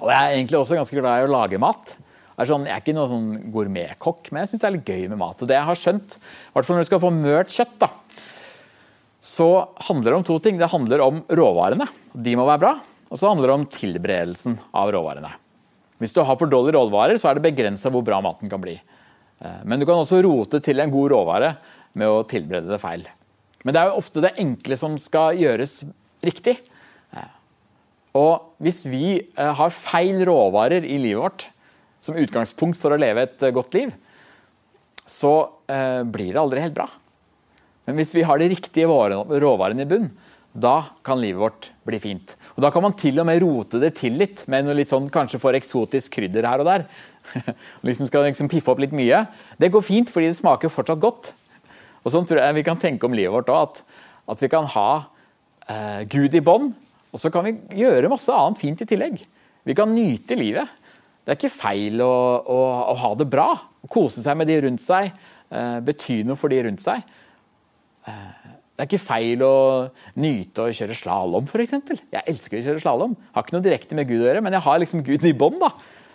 Og 0.00 0.08
jeg 0.10 0.18
er 0.18 0.34
egentlig 0.34 0.58
også 0.58 0.78
ganske 0.78 0.98
glad 0.98 1.22
i 1.22 1.26
å 1.28 1.32
lage 1.32 1.60
mat. 1.60 1.94
Jeg 2.34 2.42
er, 2.42 2.50
sånn, 2.50 2.64
jeg 2.66 2.74
er 2.74 2.82
ikke 2.82 2.94
noen 2.96 3.10
sånn 3.12 3.50
gourmetkokk, 3.54 4.30
men 4.32 4.42
jeg 4.42 4.50
syns 4.50 4.62
det 4.64 4.66
er 4.66 4.74
litt 4.74 4.88
gøy 4.90 5.04
med 5.12 5.20
mat. 5.20 5.38
Og 5.38 5.50
det 5.50 5.54
jeg 5.54 5.68
har 5.68 5.78
skjønt, 5.78 6.16
i 6.18 6.56
hvert 6.56 6.66
fall 6.66 6.78
når 6.78 6.86
du 6.86 6.88
skal 6.88 7.02
få 7.04 7.12
mørt 7.14 7.54
kjøtt, 7.54 7.76
da, 7.84 7.90
så 9.24 9.48
handler 9.86 10.10
det 10.10 10.18
om 10.18 10.26
to 10.26 10.40
ting. 10.42 10.58
Det 10.58 10.72
handler 10.72 11.04
om 11.04 11.22
råvarene. 11.30 11.86
De 12.12 12.34
må 12.36 12.48
være 12.48 12.62
bra. 12.66 12.74
Og 13.08 13.20
så 13.20 13.30
handler 13.30 13.52
det 13.52 13.56
om 13.60 13.68
tilberedelsen 13.70 14.58
av 14.74 14.90
råvarene. 14.92 15.30
Hvis 16.04 16.12
du 16.12 16.20
har 16.20 16.36
for 16.36 16.50
dårlige 16.50 16.76
råvarer, 16.76 17.16
så 17.16 17.30
er 17.30 17.38
det 17.38 17.46
begrensa 17.48 17.92
hvor 17.92 18.04
bra 18.04 18.20
maten 18.24 18.52
kan 18.52 18.60
bli. 18.60 18.76
Eh, 19.40 19.60
men 19.64 19.80
du 19.80 19.88
kan 19.88 20.02
også 20.02 20.20
rote 20.26 20.60
til 20.64 20.84
en 20.84 20.92
god 20.92 21.16
råvare 21.16 21.54
med 21.96 22.12
å 22.12 22.22
tilberede 22.28 22.68
det 22.68 22.82
feil. 22.82 23.08
Men 23.64 23.72
det 23.72 23.80
er 23.80 23.90
jo 23.90 24.00
ofte 24.02 24.22
det 24.22 24.36
enkle 24.42 24.76
som 24.76 25.00
skal 25.00 25.40
gjøres 25.40 25.80
riktig. 26.24 26.58
Og 28.14 28.54
hvis 28.62 28.84
vi 28.86 29.06
eh, 29.18 29.52
har 29.58 29.74
feil 29.74 30.22
råvarer 30.28 30.86
i 30.86 30.98
livet 31.02 31.22
vårt 31.22 31.46
som 32.04 32.18
utgangspunkt 32.20 32.78
for 32.78 32.94
å 32.94 33.00
leve 33.00 33.24
et 33.26 33.42
eh, 33.42 33.54
godt 33.54 33.74
liv, 33.74 33.90
så 35.04 35.34
eh, 35.66 36.02
blir 36.06 36.30
det 36.30 36.42
aldri 36.42 36.62
helt 36.62 36.76
bra. 36.76 36.86
Men 37.84 37.98
hvis 37.98 38.14
vi 38.14 38.24
har 38.24 38.40
de 38.40 38.48
riktige 38.52 38.86
råvarene 38.88 39.84
i 39.84 39.88
bunn, 39.88 40.06
da 40.54 40.84
kan 41.02 41.18
livet 41.18 41.40
vårt 41.42 41.66
bli 41.82 41.98
fint. 41.98 42.36
Og 42.54 42.62
Da 42.62 42.70
kan 42.70 42.82
man 42.84 42.94
til 42.94 43.18
og 43.18 43.26
med 43.26 43.42
rote 43.42 43.80
det 43.82 43.96
til 43.98 44.14
litt, 44.14 44.44
med 44.46 44.64
noe 44.64 44.76
litt 44.78 44.90
sånn 44.90 45.08
kanskje 45.10 45.40
for 45.42 45.56
eksotisk 45.58 46.14
krydder 46.14 46.46
her 46.46 46.62
og 46.62 46.68
der. 46.68 46.84
liksom 47.86 48.06
skal 48.06 48.28
liksom 48.28 48.48
piffe 48.48 48.70
opp 48.70 48.78
litt 48.78 48.94
mye. 48.94 49.24
Det 49.58 49.72
går 49.74 49.82
fint, 49.82 50.10
fordi 50.10 50.30
det 50.30 50.38
smaker 50.38 50.70
fortsatt 50.70 51.02
godt. 51.02 51.32
Og 52.04 52.14
Sånn 52.14 52.28
tror 52.28 52.42
jeg 52.44 52.58
vi 52.60 52.66
kan 52.66 52.78
tenke 52.78 53.08
om 53.08 53.16
livet 53.16 53.34
vårt 53.34 53.50
òg. 53.50 53.66
At, 53.66 53.82
at, 54.30 54.44
vi 54.44 54.52
kan 54.52 54.68
ha 54.76 54.88
eh, 55.66 56.06
Gud 56.12 56.36
i 56.36 56.44
bånd, 56.44 56.74
og 57.10 57.22
så 57.22 57.32
kan 57.34 57.48
vi 57.48 57.82
gjøre 57.82 58.12
masse 58.12 58.30
annet 58.30 58.62
fint 58.62 58.84
i 58.84 58.88
tillegg. 58.88 59.18
Vi 59.64 59.74
kan 59.74 59.90
nyte 59.90 60.38
livet. 60.38 60.70
Det 61.24 61.32
er 61.32 61.40
ikke 61.40 61.56
feil 61.56 62.02
å, 62.04 62.14
å, 62.46 62.60
å 62.92 62.96
ha 63.00 63.14
det 63.18 63.26
bra. 63.32 63.48
Å 63.58 63.90
kose 63.90 64.22
seg 64.22 64.38
med 64.38 64.50
de 64.52 64.60
rundt 64.68 64.84
seg. 64.84 65.10
Eh, 65.50 65.78
bety 65.82 66.22
noe 66.28 66.38
for 66.38 66.52
de 66.52 66.62
rundt 66.68 66.84
seg. 66.84 67.02
Eh, 68.06 68.43
det 68.74 68.82
er 68.82 68.88
ikke 68.88 69.06
feil 69.06 69.42
å 69.46 69.56
nyte 70.18 70.64
å 70.64 70.72
kjøre 70.74 70.96
slalåm, 70.98 71.46
f.eks. 71.46 71.76
Jeg 72.10 72.26
elsker 72.26 72.58
å 72.58 72.64
kjøre 72.64 72.82
slalåm. 72.82 73.12
Har 73.36 73.44
ikke 73.44 73.54
noe 73.54 73.62
direkte 73.62 73.94
med 73.94 74.08
Gud 74.08 74.24
å 74.24 74.26
gjøre, 74.26 74.42
men 74.42 74.56
jeg 74.56 74.66
har 74.66 74.80
liksom 74.82 75.04
Gud 75.06 75.26
i 75.28 75.30
bånd. 75.30 75.62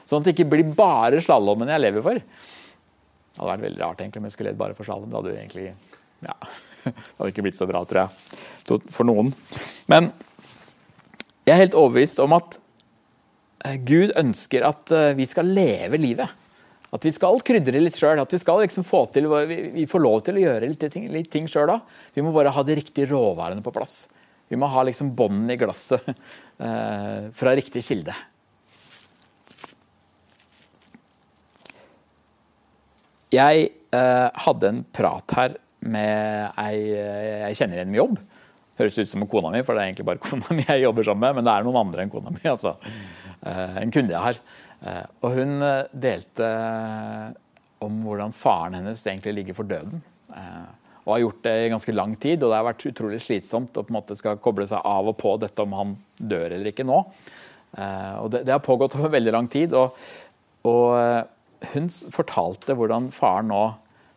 Sånn 0.03 0.19
at 0.19 0.27
det 0.27 0.33
ikke 0.35 0.49
blir 0.51 0.73
bare 0.75 1.21
slalåmen 1.23 1.71
jeg 1.71 1.83
lever 1.85 2.03
for. 2.03 2.19
Det 2.19 3.39
hadde 3.39 3.53
vært 3.53 3.63
veldig 3.63 3.83
rart 3.85 4.03
egentlig 4.03 4.19
om 4.19 4.27
jeg 4.27 4.35
skulle 4.35 4.51
levd 4.51 4.59
bare 4.59 4.75
for 4.75 4.89
slalåm. 4.89 5.07
Det 5.07 5.19
hadde 5.21 5.37
egentlig 5.37 5.69
ja, 6.25 6.35
det 6.83 6.95
hadde 7.15 7.31
ikke 7.31 7.45
blitt 7.47 7.59
så 7.59 7.69
bra, 7.69 7.85
tror 7.87 8.01
jeg, 8.01 8.81
for 8.91 9.07
noen. 9.07 9.31
Men 9.87 10.11
jeg 11.47 11.55
er 11.55 11.63
helt 11.63 11.79
overbevist 11.79 12.19
om 12.19 12.35
at 12.35 12.59
eh, 13.63 13.79
Gud 13.87 14.11
ønsker 14.19 14.67
at 14.67 14.91
eh, 14.91 15.13
vi 15.15 15.29
skal 15.31 15.47
leve 15.47 16.01
livet. 16.01 16.35
At 16.95 17.05
vi 17.05 17.11
skal 17.13 17.41
krydre 17.45 17.81
litt 17.83 17.97
sjøl. 17.97 18.21
At 18.21 18.33
vi 18.33 18.39
skal 18.41 18.63
liksom 18.63 18.85
få 18.87 19.03
til, 19.13 19.29
vi 19.29 19.85
får 19.89 20.01
lov 20.01 20.23
til 20.25 20.39
å 20.39 20.45
gjøre 20.45 20.71
litt 20.71 20.85
ting, 20.93 21.09
litt 21.13 21.29
ting 21.33 21.49
sjøl 21.49 21.69
da. 21.69 21.77
Vi 22.15 22.25
må 22.25 22.33
bare 22.35 22.53
ha 22.55 22.63
de 22.65 22.79
riktige 22.79 23.11
råvarene 23.11 23.65
på 23.65 23.73
plass. 23.75 24.07
Vi 24.49 24.57
må 24.57 24.69
ha 24.73 24.83
liksom 24.87 25.13
båndene 25.17 25.53
i 25.53 25.61
glasset 25.61 26.07
eh, 26.09 27.29
fra 27.37 27.53
riktig 27.57 27.85
kilde. 27.85 28.15
Jeg 33.29 33.67
eh, 33.93 34.27
hadde 34.45 34.71
en 34.71 34.85
prat 34.89 35.37
her 35.37 35.59
med 35.85 36.57
ei 36.59 36.79
jeg 36.89 37.59
kjenner 37.59 37.77
igjen 37.77 37.93
med 37.93 38.01
jobb. 38.01 38.17
Høres 38.79 38.97
ut 38.97 39.11
som 39.11 39.27
kona 39.29 39.51
mi, 39.53 39.61
for 39.67 39.75
det 39.75 39.83
er 39.83 39.91
egentlig 39.91 40.07
bare 40.07 40.23
kona 40.23 40.55
mi 40.55 40.65
jeg 40.65 40.85
jobber 40.85 41.05
sammen 41.05 41.27
med. 41.27 41.37
Men 41.37 41.45
det 41.45 41.53
er 41.53 41.67
noen 41.67 41.81
andre 41.83 42.05
enn 42.05 42.13
kona 42.13 42.33
mi. 42.33 42.41
altså. 42.49 42.73
Eh, 43.45 43.77
en 43.83 43.93
kunde 43.93 44.15
jeg 44.15 44.25
har. 44.25 44.41
Eh, 44.79 45.05
og 45.23 45.35
hun 45.35 45.59
eh, 45.65 45.87
delte 45.91 46.47
eh, 46.47 47.31
om 47.83 48.01
hvordan 48.05 48.35
faren 48.35 48.77
hennes 48.79 49.01
egentlig 49.07 49.35
ligger 49.39 49.57
for 49.57 49.67
døden. 49.67 50.03
Og 51.05 51.13
har 51.15 51.21
gjort 51.23 51.43
det 51.47 51.53
i 51.63 51.69
ganske 51.71 51.93
lang 51.95 52.11
tid, 52.21 52.43
og 52.43 52.51
det 52.51 52.57
har 52.59 52.67
vært 52.67 52.85
utrolig 52.85 53.21
slitsomt 53.23 53.77
å 53.79 53.83
på 53.85 53.89
en 53.89 53.97
måte 53.97 54.17
skal 54.19 54.37
koble 54.43 54.67
seg 54.69 54.83
av 54.85 55.07
og 55.09 55.15
på 55.17 55.31
dette 55.41 55.63
om 55.63 55.71
han 55.73 55.93
dør 56.19 56.53
eller 56.53 56.69
ikke 56.69 56.85
nå. 56.85 56.99
Og 58.19 58.27
det, 58.29 58.43
det 58.45 58.53
har 58.53 58.61
pågått 58.61 58.97
over 58.99 59.15
veldig 59.15 59.33
lang 59.33 59.47
tid. 59.49 59.73
Og, 59.79 59.95
og 60.69 61.71
hun 61.71 61.89
fortalte 62.13 62.75
hvordan 62.77 63.09
faren 63.15 63.49
nå, 63.49 63.63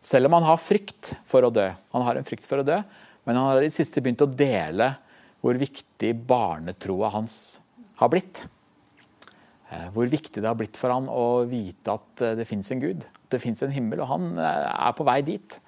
selv 0.05 0.29
om 0.29 0.37
han 0.37 0.45
har 0.51 0.61
frykt 0.61 1.15
for 1.25 1.47
å 1.47 1.53
dø, 1.55 1.65
han 1.95 2.05
har 2.05 2.19
en 2.19 2.27
frykt 2.27 2.45
for 2.51 2.61
å 2.61 2.67
dø, 2.67 2.77
men 3.23 3.39
han 3.39 3.49
har 3.49 3.63
i 3.63 3.71
det 3.71 3.77
siste 3.79 4.03
begynt 4.03 4.21
å 4.27 4.29
dele 4.29 4.91
hvor 5.41 5.57
viktig 5.57 6.13
barnetroa 6.29 7.09
hans 7.15 7.39
har 8.03 8.13
blitt. 8.13 8.45
Eh, 9.73 9.89
hvor 9.93 10.09
viktig 10.09 10.41
det 10.41 10.49
har 10.49 10.57
blitt 10.59 10.77
for 10.77 10.93
han 10.93 11.07
å 11.09 11.43
vite 11.49 11.95
at 11.95 12.23
eh, 12.23 12.35
det 12.37 12.45
fins 12.49 12.69
en 12.73 12.81
Gud. 12.83 13.05
At 13.07 13.35
det 13.35 13.41
fins 13.41 13.63
en 13.65 13.73
himmel, 13.73 14.03
og 14.03 14.11
han 14.11 14.33
eh, 14.37 14.69
er 14.69 14.97
på 14.97 15.07
vei 15.07 15.21
dit. 15.25 15.59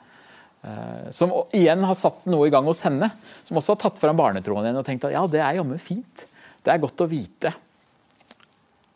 Som 1.14 1.30
igjen 1.54 1.84
har 1.86 1.94
satt 1.94 2.24
noe 2.26 2.48
i 2.48 2.52
gang 2.54 2.66
hos 2.66 2.80
henne. 2.82 3.12
Som 3.46 3.60
også 3.60 3.76
har 3.76 3.84
tatt 3.84 4.00
fram 4.02 4.18
barnetroen 4.18 4.66
igjen 4.66 4.80
og 4.80 4.88
tenkt 4.88 5.04
at 5.06 5.14
ja, 5.14 5.22
det 5.30 5.44
er 5.46 5.60
jammen 5.60 5.78
fint. 5.78 6.24
Det 6.66 6.72
er 6.74 6.82
godt 6.82 7.04
å 7.06 7.08
vite 7.12 7.52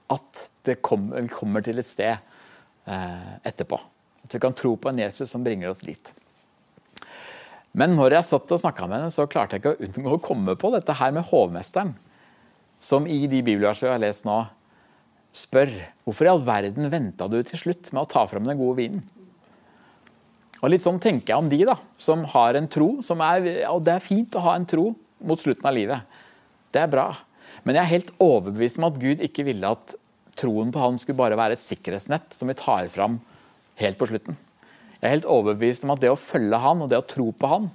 at 0.10 0.42
kommer, 0.82 1.22
vi 1.22 1.30
kommer 1.30 1.62
til 1.62 1.78
et 1.78 1.86
sted 1.86 2.18
etterpå. 2.90 3.78
At 4.26 4.34
vi 4.34 4.42
kan 4.42 4.58
tro 4.58 4.74
på 4.82 4.90
en 4.90 5.04
Jesus 5.04 5.30
som 5.30 5.46
bringer 5.46 5.70
oss 5.70 5.86
dit. 5.86 6.10
Men 7.78 7.94
når 7.94 8.18
jeg 8.18 8.30
satt 8.32 8.58
og 8.58 8.64
snakka 8.66 8.90
med 8.90 9.04
henne, 9.04 9.14
så 9.14 9.30
klarte 9.30 9.60
jeg 9.60 9.62
ikke 9.62 9.76
å 9.76 9.92
unngå 9.92 10.18
å 10.18 10.26
komme 10.26 10.58
på 10.58 10.74
dette 10.74 10.98
her 10.98 11.14
med 11.14 11.30
hovmesteren. 11.30 11.94
Som 12.82 13.06
i 13.06 13.28
de 13.30 13.44
bibelversene 13.46 13.92
jeg 13.92 14.00
har 14.00 14.08
lest 14.08 14.26
nå, 14.26 14.42
spør 15.36 15.72
hvorfor 16.06 16.26
i 16.28 16.32
all 16.32 16.44
verden 16.46 16.90
venta 16.92 17.28
du 17.30 17.38
til 17.46 17.62
slutt 17.62 17.92
med 17.94 18.04
å 18.04 18.10
ta 18.10 18.26
fram 18.30 18.48
den 18.50 18.60
gode 18.60 18.80
vinen? 18.82 19.06
Og 20.60 20.74
Litt 20.74 20.84
sånn 20.84 21.00
tenker 21.00 21.34
jeg 21.34 21.40
om 21.40 21.50
de 21.52 21.62
da, 21.70 21.78
som 22.02 22.26
har 22.34 22.58
en 22.60 22.68
tro. 22.68 22.98
er, 23.00 23.48
og 23.72 23.84
Det 23.86 23.94
er 23.94 24.04
fint 24.04 24.36
å 24.36 24.44
ha 24.44 24.58
en 24.58 24.68
tro 24.68 24.92
mot 25.24 25.40
slutten 25.40 25.68
av 25.70 25.76
livet. 25.76 26.20
Det 26.74 26.82
er 26.82 26.92
bra. 26.92 27.14
Men 27.64 27.78
jeg 27.78 27.84
er 27.84 27.94
helt 27.94 28.12
overbevist 28.20 28.80
om 28.80 28.90
at 28.90 29.00
Gud 29.00 29.24
ikke 29.24 29.46
ville 29.48 29.72
at 29.72 29.96
troen 30.40 30.72
på 30.72 30.82
han 30.82 31.00
skulle 31.00 31.20
bare 31.20 31.40
være 31.40 31.56
et 31.58 31.64
sikkerhetsnett 31.64 32.36
som 32.36 32.52
vi 32.52 32.58
tar 32.60 32.92
fram 32.92 33.20
helt 33.80 34.00
på 34.00 34.08
slutten. 34.12 34.38
Jeg 35.00 35.08
er 35.08 35.16
helt 35.16 35.32
overbevist 35.32 35.86
om 35.88 35.96
at 35.96 36.04
det 36.04 36.12
å 36.12 36.20
følge 36.20 36.60
han 36.60 36.84
og 36.84 36.92
det 36.92 37.00
å 37.00 37.08
tro 37.08 37.30
på 37.32 37.52
han 37.52 37.70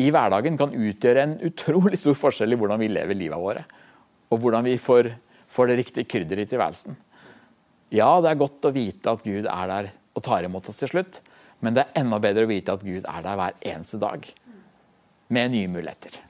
i 0.00 0.10
hverdagen 0.12 0.58
kan 0.60 0.74
utgjøre 0.76 1.22
en 1.22 1.36
utrolig 1.48 1.96
stor 2.00 2.16
forskjell 2.20 2.52
i 2.52 2.58
hvordan 2.60 2.82
vi 2.82 2.90
lever 2.92 3.16
livet 3.16 3.40
våre. 3.40 3.62
Og 4.28 4.42
hvordan 4.42 4.66
vi 4.68 4.76
får 4.80 5.14
får 5.56 5.70
det 5.70 5.78
riktige 5.80 6.08
krydderet 6.08 6.46
i 6.46 6.52
tilværelsen. 6.52 6.98
Ja, 7.94 8.10
det 8.20 8.32
er 8.32 8.40
godt 8.40 8.66
å 8.66 8.74
vite 8.74 9.12
at 9.14 9.24
Gud 9.24 9.48
er 9.48 9.72
der 9.72 9.90
og 10.16 10.24
tar 10.24 10.46
imot 10.46 10.68
oss 10.70 10.80
til 10.82 10.90
slutt, 10.90 11.20
men 11.64 11.76
det 11.76 11.84
er 11.84 12.00
enda 12.02 12.18
bedre 12.22 12.44
å 12.46 12.50
vite 12.50 12.74
at 12.76 12.84
Gud 12.84 13.04
er 13.08 13.24
der 13.24 13.38
hver 13.38 13.58
eneste 13.64 14.00
dag 14.02 14.26
med 15.32 15.52
nye 15.54 15.70
muligheter. 15.70 16.22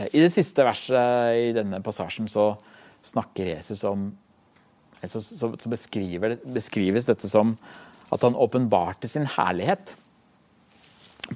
I 0.00 0.22
det 0.22 0.30
siste 0.32 0.64
verset 0.64 1.36
i 1.36 1.52
denne 1.52 1.82
passasjen 1.84 2.28
så 2.30 2.54
snakker 3.04 3.52
Jesus 3.52 3.84
om 3.88 4.10
så 5.00 5.70
beskriver, 5.72 6.36
beskrives 6.44 7.08
dette 7.08 7.28
som 7.28 7.54
at 8.12 8.24
han 8.26 8.36
åpenbarte 8.36 9.08
sin 9.08 9.24
herlighet. 9.36 9.94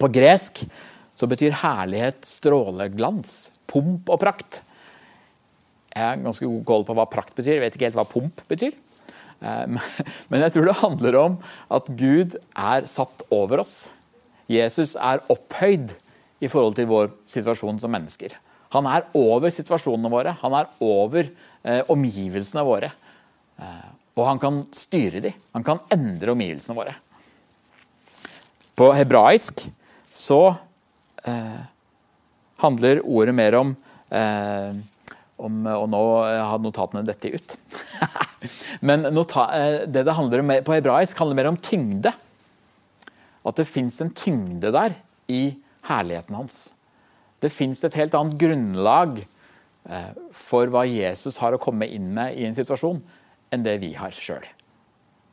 På 0.00 0.10
gresk 0.12 0.64
så 1.14 1.28
betyr 1.30 1.56
herlighet 1.62 2.24
stråleglans, 2.26 3.48
pomp 3.70 4.10
og 4.10 4.20
prakt. 4.22 4.62
Jeg 5.94 6.02
har 6.02 6.22
ganske 6.22 6.46
god 6.46 6.64
koll 6.66 6.86
på 6.88 6.96
hva 6.98 7.06
prakt 7.10 7.36
betyr, 7.38 7.56
jeg 7.56 7.64
vet 7.64 7.76
ikke 7.76 7.88
helt 7.88 7.98
hva 8.00 8.08
pomp 8.08 8.42
betyr. 8.50 8.74
Eh, 9.40 9.66
men 10.30 10.46
jeg 10.46 10.56
tror 10.56 10.70
det 10.70 10.80
handler 10.82 11.20
om 11.20 11.36
at 11.74 11.90
Gud 11.98 12.38
er 12.54 12.88
satt 12.90 13.26
over 13.34 13.62
oss. 13.62 13.76
Jesus 14.50 14.96
er 14.98 15.22
opphøyd 15.32 15.94
i 16.44 16.50
forhold 16.50 16.76
til 16.76 16.90
vår 16.90 17.14
situasjon 17.30 17.78
som 17.80 17.94
mennesker. 17.94 18.34
Han 18.74 18.88
er 18.90 19.06
over 19.14 19.52
situasjonene 19.54 20.10
våre, 20.10 20.34
han 20.40 20.56
er 20.58 20.70
over 20.82 21.28
eh, 21.30 21.82
omgivelsene 21.94 22.64
våre. 22.66 22.90
Eh, 23.62 23.90
og 24.18 24.28
han 24.28 24.42
kan 24.42 24.60
styre 24.74 25.22
dem, 25.22 25.38
han 25.54 25.66
kan 25.66 25.82
endre 25.94 26.34
omgivelsene 26.34 26.76
våre. 26.76 26.98
På 28.74 28.90
hebraisk 28.94 29.62
så 30.14 30.56
eh, 31.28 31.62
handler 32.62 33.02
ordet 33.04 33.34
mer 33.34 33.56
om, 33.60 33.76
eh, 34.10 34.74
om 35.36 35.66
Og 35.66 35.88
nå 35.90 36.02
har 36.22 36.60
notatene 36.62 37.02
dette 37.04 37.32
ut. 37.34 37.56
Men 38.80 39.02
nota, 39.12 39.48
eh, 39.56 39.86
det 39.86 40.04
det 40.06 40.14
handler 40.14 40.40
om 40.40 40.52
på 40.64 40.76
hebraisk, 40.76 41.18
handler 41.18 41.40
mer 41.40 41.50
om 41.50 41.56
tyngde. 41.56 42.12
At 43.44 43.56
det 43.56 43.68
fins 43.68 44.00
en 44.00 44.14
tyngde 44.14 44.70
der 44.72 44.94
i 45.28 45.56
herligheten 45.88 46.36
hans. 46.36 46.74
Det 47.40 47.52
fins 47.52 47.84
et 47.84 47.96
helt 47.98 48.14
annet 48.16 48.38
grunnlag 48.40 49.18
eh, 49.20 50.12
for 50.32 50.70
hva 50.72 50.86
Jesus 50.88 51.40
har 51.42 51.56
å 51.56 51.60
komme 51.60 51.88
inn 51.90 52.12
med 52.16 52.38
i 52.38 52.46
en 52.48 52.56
situasjon, 52.56 53.02
enn 53.52 53.66
det 53.66 53.78
vi 53.82 53.92
har 53.98 54.14
sjøl. 54.16 54.46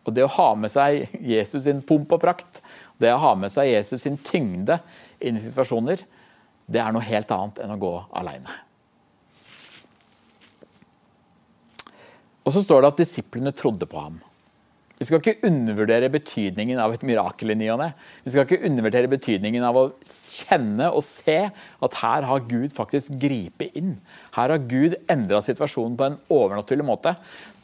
Og 0.01 0.15
det 0.17 0.25
å 0.25 0.34
ha 0.34 0.49
med 0.58 0.73
seg 0.73 1.06
Jesus 1.34 1.67
sin 1.67 1.84
pomp 1.86 2.12
og 2.17 2.23
prakt, 2.23 2.62
det 3.01 3.13
å 3.13 3.21
ha 3.21 3.36
med 3.38 3.54
seg 3.54 3.71
Jesus 3.71 4.04
sin 4.04 4.19
tyngde 4.19 4.82
inn 5.21 5.38
i 5.38 5.43
situasjoner, 5.43 6.03
det 6.71 6.81
er 6.81 6.93
noe 6.93 7.05
helt 7.05 7.31
annet 7.36 7.62
enn 7.63 7.73
å 7.73 7.79
gå 7.81 7.93
aleine. 8.17 8.53
Og 12.41 12.53
så 12.55 12.63
står 12.65 12.81
det 12.81 12.91
at 12.91 13.01
disiplene 13.03 13.53
trodde 13.53 13.88
på 13.89 14.01
ham. 14.01 14.19
Vi 15.01 15.07
skal 15.07 15.17
ikke 15.17 15.47
undervurdere 15.47 16.12
betydningen 16.13 16.77
av 16.77 16.93
et 16.93 17.03
mirakel 17.10 17.53
i 17.53 17.57
ny 17.57 17.71
og 17.73 17.79
ne. 17.81 17.88
Vi 18.21 18.34
skal 18.34 18.45
ikke 18.45 18.67
undervurdere 18.67 19.10
betydningen 19.10 19.63
av 19.65 19.79
å 19.79 19.86
kjenne 20.05 20.91
og 20.93 21.01
se 21.07 21.38
at 21.49 21.95
her 22.03 22.27
har 22.29 22.43
Gud 22.45 22.75
faktisk 22.77 23.15
gripet 23.21 23.73
inn. 23.79 23.95
Her 24.36 24.53
har 24.53 24.67
Gud 24.69 24.99
endra 25.10 25.41
situasjonen 25.41 25.97
på 25.97 26.05
en 26.05 26.19
overnaturlig 26.29 26.86
måte. 26.86 27.15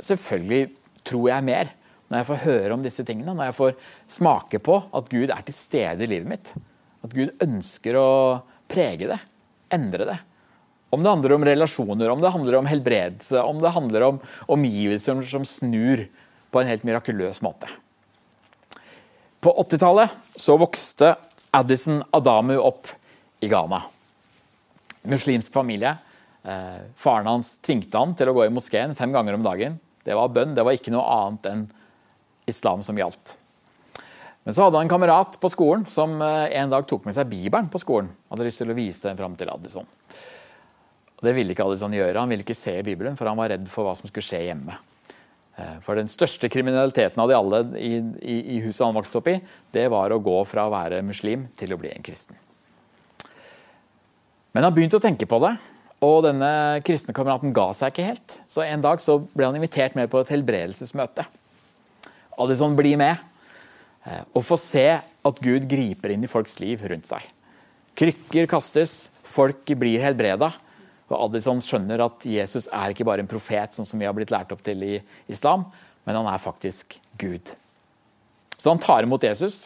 Selvfølgelig 0.02 0.72
tror 1.06 1.30
jeg 1.30 1.48
mer 1.52 1.76
når 2.08 2.24
jeg 2.24 2.30
får 2.32 2.44
høre 2.48 2.74
om 2.74 2.88
disse 2.88 3.06
tingene, 3.06 3.36
når 3.38 3.52
jeg 3.52 3.58
får 3.60 3.78
smake 4.18 4.64
på 4.64 4.80
at 4.98 5.14
Gud 5.14 5.30
er 5.30 5.46
til 5.46 5.58
stede 5.60 6.08
i 6.08 6.10
livet 6.10 6.32
mitt. 6.32 6.54
At 7.08 7.16
Gud 7.16 7.32
ønsker 7.44 7.96
å 7.96 8.10
prege 8.68 9.08
det, 9.08 9.20
endre 9.72 10.08
det. 10.10 10.18
Om 10.92 11.04
det 11.04 11.12
handler 11.12 11.36
om 11.36 11.46
relasjoner, 11.48 12.10
om 12.12 12.24
det 12.24 12.32
handler 12.32 12.60
om 12.60 12.68
helbredelse, 12.68 13.42
om 13.44 13.60
det 13.64 13.74
handler 13.76 14.06
om 14.08 14.20
omgivelser 14.52 15.22
som 15.28 15.48
snur 15.48 16.06
på 16.52 16.62
en 16.62 16.70
helt 16.70 16.84
mirakuløs 16.88 17.42
måte. 17.44 17.70
På 19.44 19.54
80-tallet 19.64 20.16
så 20.40 20.56
vokste 20.60 21.14
Addison 21.56 22.02
Adamu 22.16 22.56
opp 22.60 22.92
i 23.44 23.50
Ghana. 23.52 23.82
Muslimsk 25.08 25.54
familie. 25.54 25.96
Eh, 26.44 26.80
faren 26.96 27.28
hans 27.30 27.58
tvingte 27.64 28.00
han 28.00 28.16
til 28.18 28.32
å 28.32 28.36
gå 28.36 28.48
i 28.48 28.54
moskeen 28.54 28.96
fem 28.96 29.16
ganger 29.16 29.38
om 29.38 29.46
dagen. 29.46 29.80
Det 30.04 30.16
var 30.16 30.32
bønn, 30.32 30.56
det 30.56 30.64
var 30.64 30.76
ikke 30.76 30.96
noe 30.96 31.08
annet 31.20 31.52
enn 31.52 31.68
islam 32.48 32.84
som 32.84 33.00
gjaldt. 33.00 33.36
Men 34.48 34.56
så 34.56 34.64
hadde 34.64 34.80
han 34.80 34.86
en 34.86 34.90
kamerat 34.90 35.34
på 35.44 35.50
skolen 35.52 35.82
som 35.92 36.22
eh, 36.24 36.54
en 36.56 36.72
dag 36.72 36.86
tok 36.88 37.04
med 37.04 37.12
seg 37.18 37.28
Bibelen 37.28 37.66
på 37.68 37.82
skolen. 37.84 38.14
Hadde 38.32 38.46
lyst 38.48 38.62
til 38.62 38.70
å 38.72 38.78
vise 38.78 39.10
den 39.10 39.18
fram 39.20 39.36
til 39.36 39.50
Addison. 39.52 39.90
Det 41.20 41.34
ville 41.36 41.52
ikke 41.52 41.66
Addison 41.68 41.92
gjøre. 41.92 42.22
Han 42.22 42.32
ville 42.32 42.46
ikke 42.46 42.56
se 42.56 42.78
Bibelen, 42.88 43.18
for 43.20 43.28
han 43.28 43.36
var 43.36 43.52
redd 43.52 43.68
for 43.68 43.84
hva 43.84 43.98
som 44.00 44.08
skulle 44.08 44.24
skje 44.24 44.46
hjemme. 44.46 44.80
Eh, 45.60 45.76
for 45.84 46.00
den 46.00 46.08
største 46.08 46.48
kriminaliteten 46.54 47.20
av 47.20 47.28
de 47.28 47.36
alle 47.36 47.62
i, 47.76 47.92
i, 48.24 48.40
i 48.56 48.64
huset 48.64 48.86
han 48.88 48.96
vokste 48.96 49.20
opp 49.20 49.28
i, 49.36 49.38
det 49.76 49.90
var 49.92 50.16
å 50.16 50.24
gå 50.24 50.40
fra 50.48 50.70
å 50.70 50.76
være 50.78 51.04
muslim 51.04 51.50
til 51.60 51.76
å 51.76 51.82
bli 51.84 51.92
en 51.92 52.08
kristen. 52.08 52.40
Men 54.56 54.64
han 54.64 54.80
begynte 54.80 55.04
å 55.04 55.04
tenke 55.04 55.28
på 55.28 55.44
det, 55.44 55.58
og 56.08 56.22
denne 56.24 56.80
kristne 56.88 57.20
kameraten 57.20 57.52
ga 57.52 57.74
seg 57.76 57.92
ikke 57.92 58.12
helt. 58.14 58.42
Så 58.48 58.64
en 58.64 58.92
dag 58.92 59.04
så 59.04 59.20
ble 59.28 59.52
han 59.52 59.60
invitert 59.60 60.00
med 60.00 60.08
på 60.08 60.24
et 60.24 60.38
helbredelsesmøte. 60.38 61.28
Addison 62.40 62.80
blir 62.80 62.96
med 62.96 63.34
eh, 64.08 64.24
og 64.34 64.46
får 64.48 64.62
se 64.64 64.88
at 64.98 65.44
Gud 65.44 65.68
griper 65.70 66.14
inn 66.14 66.24
i 66.26 66.32
folks 66.32 66.58
liv 66.64 66.86
rundt 66.88 67.10
seg. 67.10 67.26
Krykker 67.98 68.50
kastes, 68.50 69.10
folk 69.26 69.68
blir 69.80 70.02
helbreda. 70.04 70.52
Og 71.08 71.16
Addison 71.22 71.62
skjønner 71.64 72.04
at 72.04 72.26
Jesus 72.28 72.68
er 72.76 72.92
ikke 72.92 73.08
bare 73.08 73.24
en 73.24 73.30
profet, 73.32 73.74
sånn 73.74 73.88
som 73.88 74.00
vi 74.00 74.08
har 74.08 74.16
blitt 74.16 74.34
lært 74.34 74.52
opp 74.52 74.64
til 74.66 74.84
i 74.84 74.98
islam, 75.32 75.64
men 76.08 76.20
han 76.20 76.28
er 76.28 76.44
faktisk 76.44 76.98
Gud. 77.20 77.54
Så 78.58 78.74
han 78.74 78.82
tar 78.82 79.06
imot 79.06 79.24
Jesus. 79.24 79.66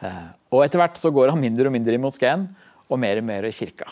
Eh, 0.00 0.26
og 0.52 0.64
etter 0.64 0.80
hvert 0.80 0.98
så 1.00 1.12
går 1.12 1.32
han 1.34 1.42
mindre 1.42 1.68
og 1.68 1.74
mindre 1.76 1.96
i 1.96 2.00
moskeen 2.00 2.46
og 2.86 3.00
mer 3.02 3.20
og 3.20 3.28
mer 3.28 3.48
i 3.48 3.54
kirka. 3.54 3.88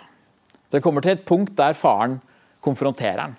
Så 0.69 0.79
det 0.79 0.85
kommer 0.85 1.05
til 1.05 1.15
et 1.17 1.27
punkt 1.29 1.55
der 1.59 1.77
faren 1.77 2.19
konfronterer 2.65 3.27
han. 3.27 3.37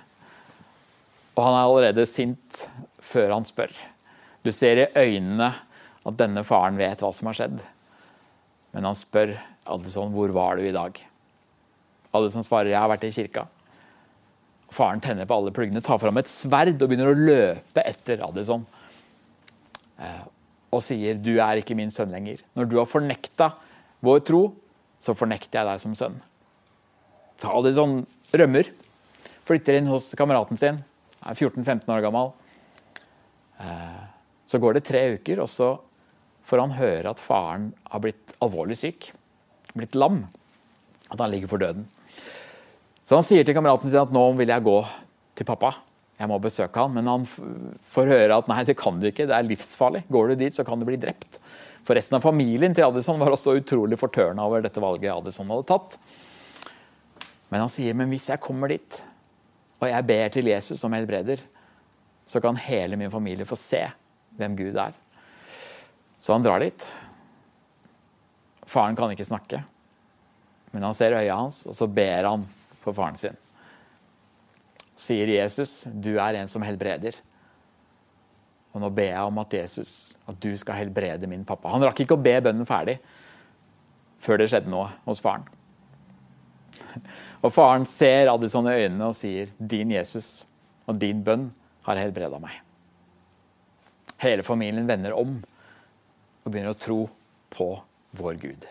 Og 1.36 1.44
han 1.44 1.58
er 1.58 1.66
allerede 1.66 2.08
sint 2.08 2.66
før 3.04 3.34
han 3.36 3.48
spør. 3.48 3.74
Du 4.46 4.52
ser 4.54 4.84
i 4.84 4.90
øynene 4.94 5.52
at 6.06 6.20
denne 6.20 6.44
faren 6.46 6.78
vet 6.80 7.02
hva 7.02 7.12
som 7.16 7.30
har 7.30 7.38
skjedd. 7.40 7.60
Men 8.76 8.88
han 8.90 8.98
spør 8.98 9.34
Addison 9.76 10.14
hvor 10.14 10.34
var 10.36 10.60
du 10.60 10.68
i 10.68 10.76
dag. 10.76 10.98
Addison 12.16 12.46
svarer 12.46 12.74
jeg 12.74 12.80
har 12.80 12.92
vært 12.92 13.08
i 13.08 13.14
kirka. 13.16 13.46
Faren 14.76 15.02
tenner 15.04 15.28
på 15.28 15.38
alle 15.38 15.54
pluggene, 15.56 15.84
tar 15.84 16.00
fram 16.02 16.20
et 16.20 16.30
sverd 16.30 16.76
og 16.76 16.90
begynner 16.90 17.12
å 17.12 17.18
løpe 17.18 17.84
etter 17.88 18.24
Addison. 18.26 18.66
Eh, 19.96 20.24
og 20.76 20.84
sier 20.84 21.18
du 21.18 21.38
er 21.40 21.62
ikke 21.62 21.78
min 21.78 21.94
sønn 21.94 22.14
lenger. 22.14 22.42
Når 22.58 22.70
du 22.70 22.78
har 22.82 22.90
fornekta 22.90 23.54
vår 24.06 24.26
tro, 24.28 24.42
så 25.00 25.16
fornekter 25.18 25.62
jeg 25.62 25.70
deg 25.70 25.82
som 25.82 25.96
sønn. 25.98 26.18
Så 27.42 27.52
Addison 27.52 28.02
rømmer. 28.36 28.72
Flytter 29.46 29.78
inn 29.80 29.90
hos 29.92 30.10
kameraten 30.18 30.60
sin. 30.60 30.82
Er 31.26 31.38
14-15 31.38 31.90
år 31.94 32.04
gammel. 32.04 32.34
Eh, 33.62 34.04
så 34.46 34.60
går 34.62 34.78
det 34.78 34.88
tre 34.88 35.04
uker, 35.16 35.42
og 35.44 35.50
så 35.50 35.76
får 36.46 36.62
han 36.62 36.78
høre 36.78 37.12
at 37.12 37.22
faren 37.22 37.72
har 37.90 38.04
blitt 38.04 38.36
alvorlig 38.44 38.78
syk. 38.80 39.10
Blitt 39.76 39.98
lam. 39.98 40.26
At 41.10 41.20
han 41.22 41.34
ligger 41.34 41.52
for 41.52 41.62
døden. 41.62 41.88
Så 43.06 43.18
han 43.18 43.26
sier 43.26 43.46
til 43.46 43.58
kameraten 43.58 43.90
sin 43.90 44.02
at 44.02 44.14
nå 44.14 44.24
vil 44.38 44.50
jeg 44.54 44.66
gå 44.66 44.80
til 45.38 45.48
pappa. 45.48 45.76
Jeg 46.16 46.32
må 46.32 46.38
besøke 46.40 46.80
han, 46.80 46.94
Men 46.96 47.10
han 47.12 47.26
får 47.28 48.12
høre 48.12 48.38
at 48.40 48.48
nei, 48.48 48.64
det 48.64 48.78
kan 48.80 49.02
du 49.02 49.10
ikke, 49.10 49.28
det 49.28 49.36
er 49.36 49.48
livsfarlig. 49.48 50.06
Går 50.10 50.32
du 50.32 50.36
dit, 50.40 50.56
så 50.56 50.64
kan 50.66 50.80
du 50.80 50.88
bli 50.88 50.98
drept. 51.02 51.40
For 51.86 51.98
resten 51.98 52.18
av 52.18 52.24
familien 52.26 52.74
til 52.74 52.88
Addison 52.88 53.20
var 53.22 53.36
også 53.36 53.58
utrolig 53.60 54.00
fortørna 54.00 54.46
over 54.48 54.64
dette 54.66 54.82
valget 54.82 55.12
Addison 55.14 55.52
hadde 55.52 55.68
tatt. 55.70 55.98
Men 57.52 57.66
han 57.66 57.70
sier 57.70 57.94
men 57.98 58.10
hvis 58.10 58.30
jeg 58.32 58.42
kommer 58.42 58.72
dit, 58.74 59.02
og 59.82 59.90
jeg 59.92 60.08
ber 60.08 60.32
til 60.34 60.50
Jesus 60.50 60.80
som 60.82 60.96
helbreder, 60.96 61.44
så 62.26 62.42
kan 62.42 62.58
hele 62.58 62.98
min 62.98 63.14
familie 63.14 63.46
få 63.46 63.58
se 63.60 63.84
hvem 64.40 64.56
Gud 64.58 64.80
er. 64.82 64.96
Så 66.20 66.34
han 66.34 66.44
drar 66.44 66.64
dit. 66.64 66.88
Faren 68.66 68.96
kan 68.98 69.12
ikke 69.14 69.28
snakke, 69.28 69.62
men 70.74 70.84
han 70.84 70.96
ser 70.98 71.16
øya 71.16 71.38
hans, 71.38 71.64
og 71.70 71.76
så 71.78 71.88
ber 71.88 72.26
han 72.28 72.48
for 72.82 72.98
faren 72.98 73.18
sin. 73.20 73.38
Sier 74.96 75.28
Jesus, 75.28 75.84
'Du 75.84 76.18
er 76.18 76.40
en 76.40 76.48
som 76.48 76.64
helbreder'. 76.64 77.20
Og 78.74 78.82
nå 78.82 78.90
ber 78.90 79.14
jeg 79.14 79.24
om 79.24 79.38
at 79.40 79.54
Jesus, 79.54 80.18
at 80.28 80.40
du 80.44 80.58
skal 80.58 80.76
helbrede 80.76 81.28
min 81.28 81.46
pappa. 81.46 81.70
Han 81.70 81.84
rakk 81.84 82.00
ikke 82.04 82.18
å 82.18 82.24
be 82.24 82.42
bønnen 82.42 82.68
ferdig 82.68 82.98
før 84.20 84.38
det 84.38 84.50
skjedde 84.50 84.72
noe 84.72 84.90
hos 85.06 85.22
faren. 85.24 85.46
Og 87.44 87.54
faren 87.54 87.86
ser 87.86 88.32
Addison 88.32 88.68
i 88.68 88.76
øynene 88.76 89.08
og 89.08 89.16
sier, 89.16 89.48
'Din 89.60 89.92
Jesus 89.92 90.46
og 90.88 91.00
din 91.00 91.24
bønn 91.24 91.54
har 91.86 91.96
helbreda 91.96 92.40
meg'. 92.40 92.62
Hele 94.18 94.44
familien 94.44 94.88
vender 94.88 95.14
om 95.14 95.44
og 96.46 96.54
begynner 96.54 96.76
å 96.76 96.80
tro 96.80 97.00
på 97.54 97.68
vår 98.16 98.38
Gud. 98.42 98.68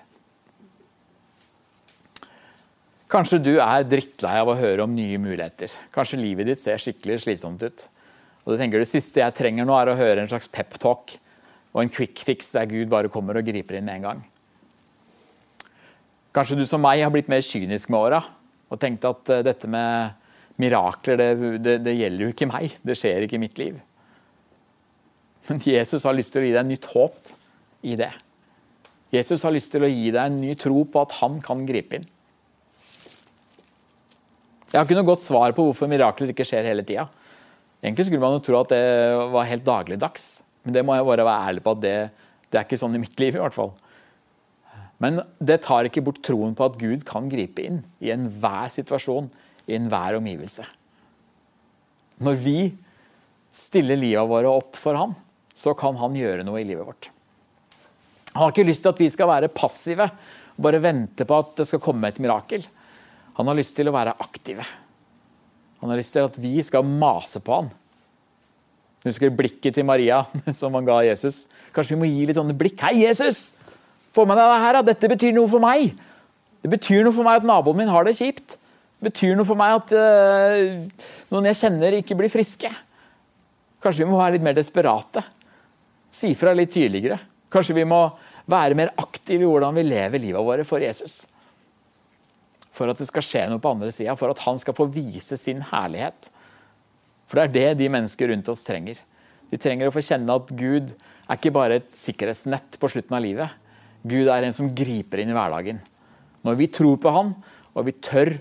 Kanskje 3.11 3.41
du 3.43 3.53
er 3.63 3.85
drittlei 3.87 4.39
av 4.41 4.51
å 4.51 4.57
høre 4.59 4.87
om 4.87 4.95
nye 4.95 5.19
muligheter. 5.23 5.75
Kanskje 5.95 6.19
livet 6.19 6.49
ditt 6.49 6.63
ser 6.63 6.81
skikkelig 6.83 7.21
slitsomt 7.27 7.63
ut. 7.63 7.85
Og 8.45 8.55
du 8.55 8.61
tenker 8.61 8.83
Det 8.83 8.91
siste 8.91 9.21
jeg 9.23 9.37
trenger 9.37 9.67
nå, 9.67 9.75
er 9.77 9.91
å 9.91 9.99
høre 9.99 10.23
en 10.23 10.31
slags 10.31 10.51
peptalk 10.53 11.17
og 11.75 11.83
en 11.83 11.91
quick 11.91 12.23
fix 12.23 12.53
der 12.55 12.69
Gud 12.71 12.91
bare 12.91 13.11
kommer 13.11 13.39
og 13.39 13.47
griper 13.47 13.79
inn 13.79 13.87
med 13.87 13.99
en 13.99 14.09
gang. 14.09 14.25
Kanskje 16.35 16.59
du 16.59 16.65
som 16.67 16.83
meg 16.83 17.03
har 17.03 17.13
blitt 17.15 17.31
mer 17.31 17.43
kynisk 17.45 17.91
med 17.91 18.01
åra 18.01 18.21
og 18.71 18.81
tenkt 18.83 19.07
at 19.07 19.31
eh, 19.31 19.43
dette 19.47 19.71
med 19.71 20.15
mirakler, 20.59 21.19
det, 21.19 21.59
det, 21.63 21.75
det 21.87 21.95
gjelder 21.95 22.27
jo 22.27 22.35
ikke 22.35 22.51
meg. 22.51 22.77
Det 22.83 22.97
skjer 22.99 23.27
ikke 23.27 23.39
i 23.39 23.43
mitt 23.43 23.59
liv. 23.59 23.79
Men 25.49 25.61
Jesus 25.63 26.07
har 26.07 26.17
lyst 26.17 26.35
til 26.35 26.43
å 26.43 26.47
gi 26.47 26.55
deg 26.55 26.67
nytt 26.67 26.89
håp 26.95 27.24
i 27.85 27.97
det. 28.01 28.11
Jesus 29.15 29.45
har 29.47 29.55
lyst 29.55 29.71
til 29.75 29.85
å 29.85 29.91
gi 29.91 30.11
deg 30.11 30.23
en 30.25 30.41
ny 30.41 30.57
tro 30.59 30.83
på 30.89 31.05
at 31.05 31.15
han 31.21 31.39
kan 31.45 31.63
gripe 31.69 32.01
inn. 32.01 32.09
Jeg 34.73 34.81
har 34.81 34.89
ikke 34.89 34.97
noe 34.99 35.07
godt 35.07 35.23
svar 35.23 35.55
på 35.55 35.69
hvorfor 35.69 35.91
mirakler 35.91 36.33
ikke 36.33 36.47
skjer 36.49 36.67
hele 36.67 36.83
tida. 36.87 37.07
Egentlig 37.85 38.09
skulle 38.09 38.25
man 38.25 38.35
jo 38.39 38.43
tro 38.43 38.59
at 38.59 38.73
det 38.73 38.83
var 39.31 39.47
helt 39.47 39.67
dagligdags, 39.67 40.43
men 40.65 40.75
det 40.75 40.83
må 40.83 40.97
jeg 40.97 41.07
bare 41.07 41.27
være 41.29 41.51
ærlig 41.51 41.63
på 41.63 41.75
at 41.77 41.83
det, 41.85 41.97
det 42.51 42.59
er 42.59 42.67
ikke 42.67 42.81
sånn 42.81 42.97
i 42.97 43.03
mitt 43.03 43.21
liv. 43.23 43.37
i 43.37 43.43
hvert 43.43 43.55
fall. 43.55 43.71
Men 45.05 45.21
det 45.39 45.61
tar 45.67 45.87
ikke 45.87 46.03
bort 46.07 46.23
troen 46.27 46.57
på 46.57 46.67
at 46.67 46.79
Gud 46.81 47.05
kan 47.07 47.29
gripe 47.31 47.63
inn 47.63 47.83
i 48.03 48.11
enhver 48.15 48.73
situasjon, 48.75 49.29
i 49.69 49.77
enhver 49.79 50.19
omgivelse. 50.19 50.67
Når 52.25 52.41
vi 52.41 52.59
stiller 53.55 54.01
livet 54.01 54.31
våre 54.31 54.51
opp 54.51 54.79
for 54.81 54.99
Han, 54.99 55.15
så 55.55 55.75
kan 55.79 55.99
Han 56.03 56.19
gjøre 56.19 56.43
noe 56.47 56.63
i 56.63 56.67
livet 56.67 56.87
vårt. 56.87 57.14
Han 58.35 58.43
har 58.43 58.55
ikke 58.55 58.67
lyst 58.67 58.83
til 58.83 58.91
at 58.91 59.01
vi 59.03 59.11
skal 59.15 59.31
være 59.31 59.53
passive 59.55 60.09
og 60.55 60.65
bare 60.67 60.83
vente 60.83 61.27
på 61.27 61.39
at 61.39 61.53
det 61.61 61.67
skal 61.69 61.83
komme 61.83 62.11
et 62.11 62.19
mirakel. 62.23 62.65
Han 63.39 63.51
har 63.51 63.59
lyst 63.59 63.77
til 63.79 63.91
å 63.91 63.95
være 63.95 64.15
aktive. 64.23 64.67
Han 65.83 65.91
har 65.91 65.99
lyst 65.99 66.15
til 66.17 66.27
at 66.27 66.39
vi 66.43 66.63
skal 66.67 66.87
mase 66.87 67.43
på 67.43 67.59
han. 67.61 67.71
Husker 69.05 69.35
blikket 69.37 69.77
til 69.77 69.87
Maria 69.87 70.23
som 70.61 70.75
han 70.75 70.87
ga 70.87 71.03
Jesus? 71.07 71.45
Kanskje 71.75 71.95
vi 71.95 72.01
må 72.01 72.09
gi 72.11 72.27
litt 72.27 72.39
sånne 72.39 72.57
blikk. 72.59 72.81
Hei, 72.87 73.05
Jesus! 73.05 73.53
Få 74.15 74.25
med 74.27 74.39
deg 74.39 74.51
det 74.51 74.63
her, 74.63 74.79
da. 74.79 74.83
Dette 74.93 75.11
betyr 75.11 75.35
noe 75.37 75.51
for 75.51 75.63
meg. 75.63 75.93
Det 76.65 76.71
betyr 76.73 77.05
noe 77.05 77.15
for 77.15 77.27
meg 77.27 77.43
at 77.43 77.47
naboen 77.47 77.83
min 77.83 77.91
har 77.93 78.07
det 78.07 78.17
kjipt. 78.17 78.57
Det 78.57 79.11
betyr 79.11 79.35
noe 79.37 79.47
for 79.47 79.59
meg 79.59 79.75
at 79.77 79.93
uh, 79.93 81.11
noen 81.35 81.51
jeg 81.51 81.61
kjenner, 81.61 81.99
ikke 81.99 82.17
blir 82.17 82.33
friske. 82.33 82.71
Kanskje 83.85 84.07
vi 84.07 84.09
må 84.09 84.19
være 84.23 84.39
litt 84.39 84.47
mer 84.47 84.57
desperate. 84.57 85.21
Si 86.15 86.31
fra 86.39 86.55
litt 86.57 86.73
tydeligere. 86.73 87.19
Kanskje 87.55 87.77
vi 87.77 87.87
må 87.87 88.01
være 88.51 88.75
mer 88.79 88.91
aktive 88.99 89.47
i 89.47 89.49
hvordan 89.49 89.77
vi 89.79 89.87
lever 89.87 90.23
livet 90.23 90.43
vårt 90.43 90.67
for 90.67 90.83
Jesus. 90.83 91.23
For 92.75 92.91
at 92.91 92.99
det 92.99 93.07
skal 93.07 93.23
skje 93.23 93.45
noe 93.51 93.63
på 93.63 93.71
andre 93.71 93.93
sida, 93.95 94.17
for 94.19 94.35
at 94.35 94.43
han 94.43 94.59
skal 94.59 94.75
få 94.75 94.89
vise 94.91 95.39
sin 95.39 95.63
herlighet. 95.71 96.31
For 97.31 97.39
det 97.39 97.45
er 97.45 97.55
det 97.55 97.85
de 97.85 97.91
mennesker 97.95 98.33
rundt 98.33 98.51
oss 98.51 98.65
trenger. 98.67 98.99
De 99.53 99.61
trenger 99.61 99.87
å 99.87 99.95
få 99.95 100.03
kjenne 100.03 100.35
at 100.35 100.51
Gud 100.59 100.91
er 100.91 101.39
ikke 101.39 101.55
bare 101.55 101.79
et 101.79 101.95
sikkerhetsnett 101.95 102.81
på 102.83 102.91
slutten 102.91 103.15
av 103.15 103.23
livet. 103.23 103.55
Gud 104.03 104.29
er 104.29 104.45
en 104.45 104.57
som 104.57 104.73
griper 104.75 105.23
inn 105.23 105.31
i 105.31 105.37
hverdagen. 105.37 105.79
Når 106.45 106.59
vi 106.59 106.69
tror 106.75 106.99
på 107.01 107.13
han, 107.15 107.33
og 107.73 107.87
vi 107.87 107.95
tør 108.03 108.35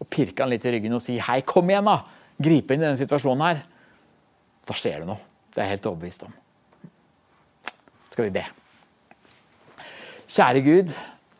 å 0.00 0.06
pirke 0.08 0.44
han 0.44 0.52
litt 0.54 0.64
i 0.64 0.72
ryggen 0.76 0.96
og 0.96 1.02
si 1.04 1.18
'hei, 1.18 1.42
kom 1.42 1.68
igjen', 1.68 1.84
da, 1.84 2.06
gripe 2.40 2.74
inn 2.74 2.80
i 2.80 2.86
denne 2.86 3.02
situasjonen 3.02 3.44
her, 3.44 3.66
da 4.66 4.74
skjer 4.74 5.00
det 5.00 5.10
noe. 5.10 5.20
Det 5.50 5.58
er 5.60 5.66
jeg 5.66 5.76
helt 5.76 5.90
overbevist 5.90 6.24
om. 6.24 6.32
Skal 8.10 8.24
vi 8.24 8.30
be. 8.38 8.59
Kjære 10.30 10.60
Gud, 10.62 10.90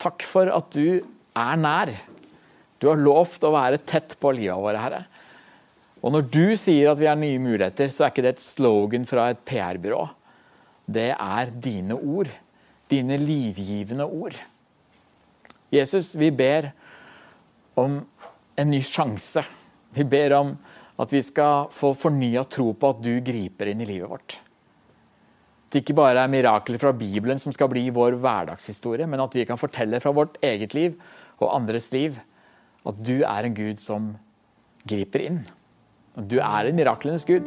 takk 0.03 0.25
for 0.27 0.51
at 0.51 0.73
du 0.75 0.99
er 1.39 1.59
nær. 1.61 1.93
Du 2.83 2.89
har 2.91 2.99
lovt 2.99 3.45
å 3.47 3.53
være 3.55 3.79
tett 3.87 4.17
på 4.19 4.33
livet 4.35 4.59
vårt, 4.59 4.81
Herre. 4.83 5.05
Og 6.03 6.17
når 6.17 6.27
du 6.33 6.57
sier 6.59 6.91
at 6.91 6.99
vi 6.99 7.07
har 7.07 7.19
nye 7.21 7.39
muligheter, 7.39 7.93
så 7.95 8.07
er 8.09 8.11
ikke 8.11 8.25
det 8.27 8.33
et 8.35 8.43
slogan 8.43 9.07
fra 9.07 9.29
et 9.31 9.45
PR-byrå. 9.47 10.09
det 10.91 11.15
er 11.15 11.51
dine 11.55 11.95
ord. 11.95 12.27
Dine 12.91 13.17
livgivende 13.17 14.05
ord. 14.05 14.35
Jesus, 15.71 16.17
vi 16.19 16.33
ber 16.35 16.73
om 17.79 18.01
en 18.59 18.71
ny 18.71 18.83
sjanse. 18.83 19.45
Vi 19.95 20.03
ber 20.03 20.35
om 20.35 20.57
at 20.99 21.13
vi 21.13 21.23
skal 21.23 21.71
få 21.71 21.95
fornya 21.95 22.43
tro 22.43 22.73
på 22.75 22.91
at 22.91 23.03
du 23.07 23.21
griper 23.23 23.71
inn 23.71 23.87
i 23.87 23.87
livet 23.87 24.11
vårt. 24.11 24.41
Det 25.71 25.85
ikke 25.85 25.95
bare 26.01 26.25
er 26.25 26.31
mirakler 26.31 26.81
fra 26.83 26.91
Bibelen 26.91 27.39
som 27.39 27.55
skal 27.55 27.71
bli 27.71 27.85
vår 27.95 28.17
hverdagshistorie, 28.19 29.07
men 29.07 29.23
at 29.23 29.35
vi 29.39 29.45
kan 29.47 29.61
fortelle 29.61 30.01
fra 30.03 30.11
vårt 30.15 30.35
eget 30.43 30.75
liv 30.75 30.97
og 31.39 31.53
andres 31.55 31.93
liv 31.95 32.19
at 32.89 32.99
du 33.05 33.21
er 33.21 33.47
en 33.47 33.55
Gud 33.55 33.79
som 33.79 34.11
griper 34.89 35.23
inn. 35.29 35.41
At 36.19 36.27
du 36.33 36.41
er 36.43 36.67
en 36.67 36.79
miraklenes 36.79 37.27
Gud. 37.29 37.47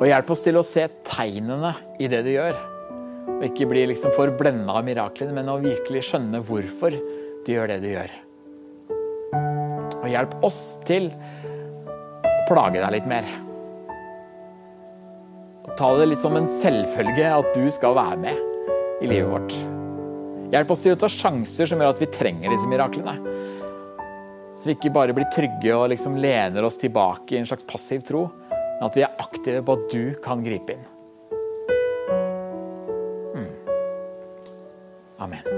Og 0.00 0.06
hjelp 0.08 0.32
oss 0.32 0.46
til 0.46 0.56
å 0.56 0.64
se 0.64 0.86
tegnene 1.04 1.74
i 2.00 2.08
det 2.08 2.22
du 2.24 2.32
gjør. 2.32 2.56
Og 3.36 3.44
ikke 3.50 3.68
bli 3.68 3.84
liksom 3.90 4.14
for 4.16 4.32
blenda 4.38 4.78
av 4.80 4.86
miraklene, 4.86 5.34
men 5.36 5.50
å 5.52 5.58
virkelig 5.60 6.06
skjønne 6.08 6.40
hvorfor 6.46 6.96
du 7.44 7.52
gjør 7.52 7.74
det 7.74 7.78
du 7.84 7.90
gjør. 7.90 8.16
Og 10.00 10.08
hjelp 10.08 10.40
oss 10.46 10.62
til 10.88 11.10
å 11.12 12.42
plage 12.48 12.80
deg 12.80 12.90
litt 12.96 13.12
mer 13.12 13.49
ta 15.80 15.94
det 15.96 16.10
litt 16.10 16.20
som 16.20 16.36
en 16.36 16.48
selvfølge 16.48 17.28
at 17.32 17.54
du 17.56 17.62
skal 17.72 17.94
være 17.96 18.18
med 18.20 18.40
i 19.00 19.08
livet 19.08 19.30
vårt. 19.32 19.54
Hjelp 20.52 20.74
oss 20.74 20.82
til 20.84 20.92
å 20.92 20.98
ta 21.00 21.08
sjanser 21.08 21.70
som 21.70 21.80
gjør 21.80 21.94
at 21.94 22.02
vi 22.02 22.08
trenger 22.12 22.52
disse 22.52 22.68
miraklene. 22.68 23.14
Så 24.60 24.68
vi 24.68 24.74
ikke 24.76 24.92
bare 24.92 25.14
blir 25.16 25.30
trygge 25.32 25.72
og 25.72 25.88
liksom 25.94 26.18
lener 26.20 26.66
oss 26.68 26.76
tilbake 26.82 27.32
i 27.32 27.40
en 27.40 27.48
slags 27.48 27.64
passiv 27.64 28.04
tro, 28.04 28.26
men 28.50 28.84
at 28.90 28.98
vi 28.98 29.06
er 29.06 29.24
aktive 29.24 29.62
på 29.64 29.78
at 29.78 29.86
du 29.94 30.02
kan 30.20 30.44
gripe 30.44 30.76
inn. 30.76 30.84
Mm. 33.38 33.54
Amen. 35.24 35.49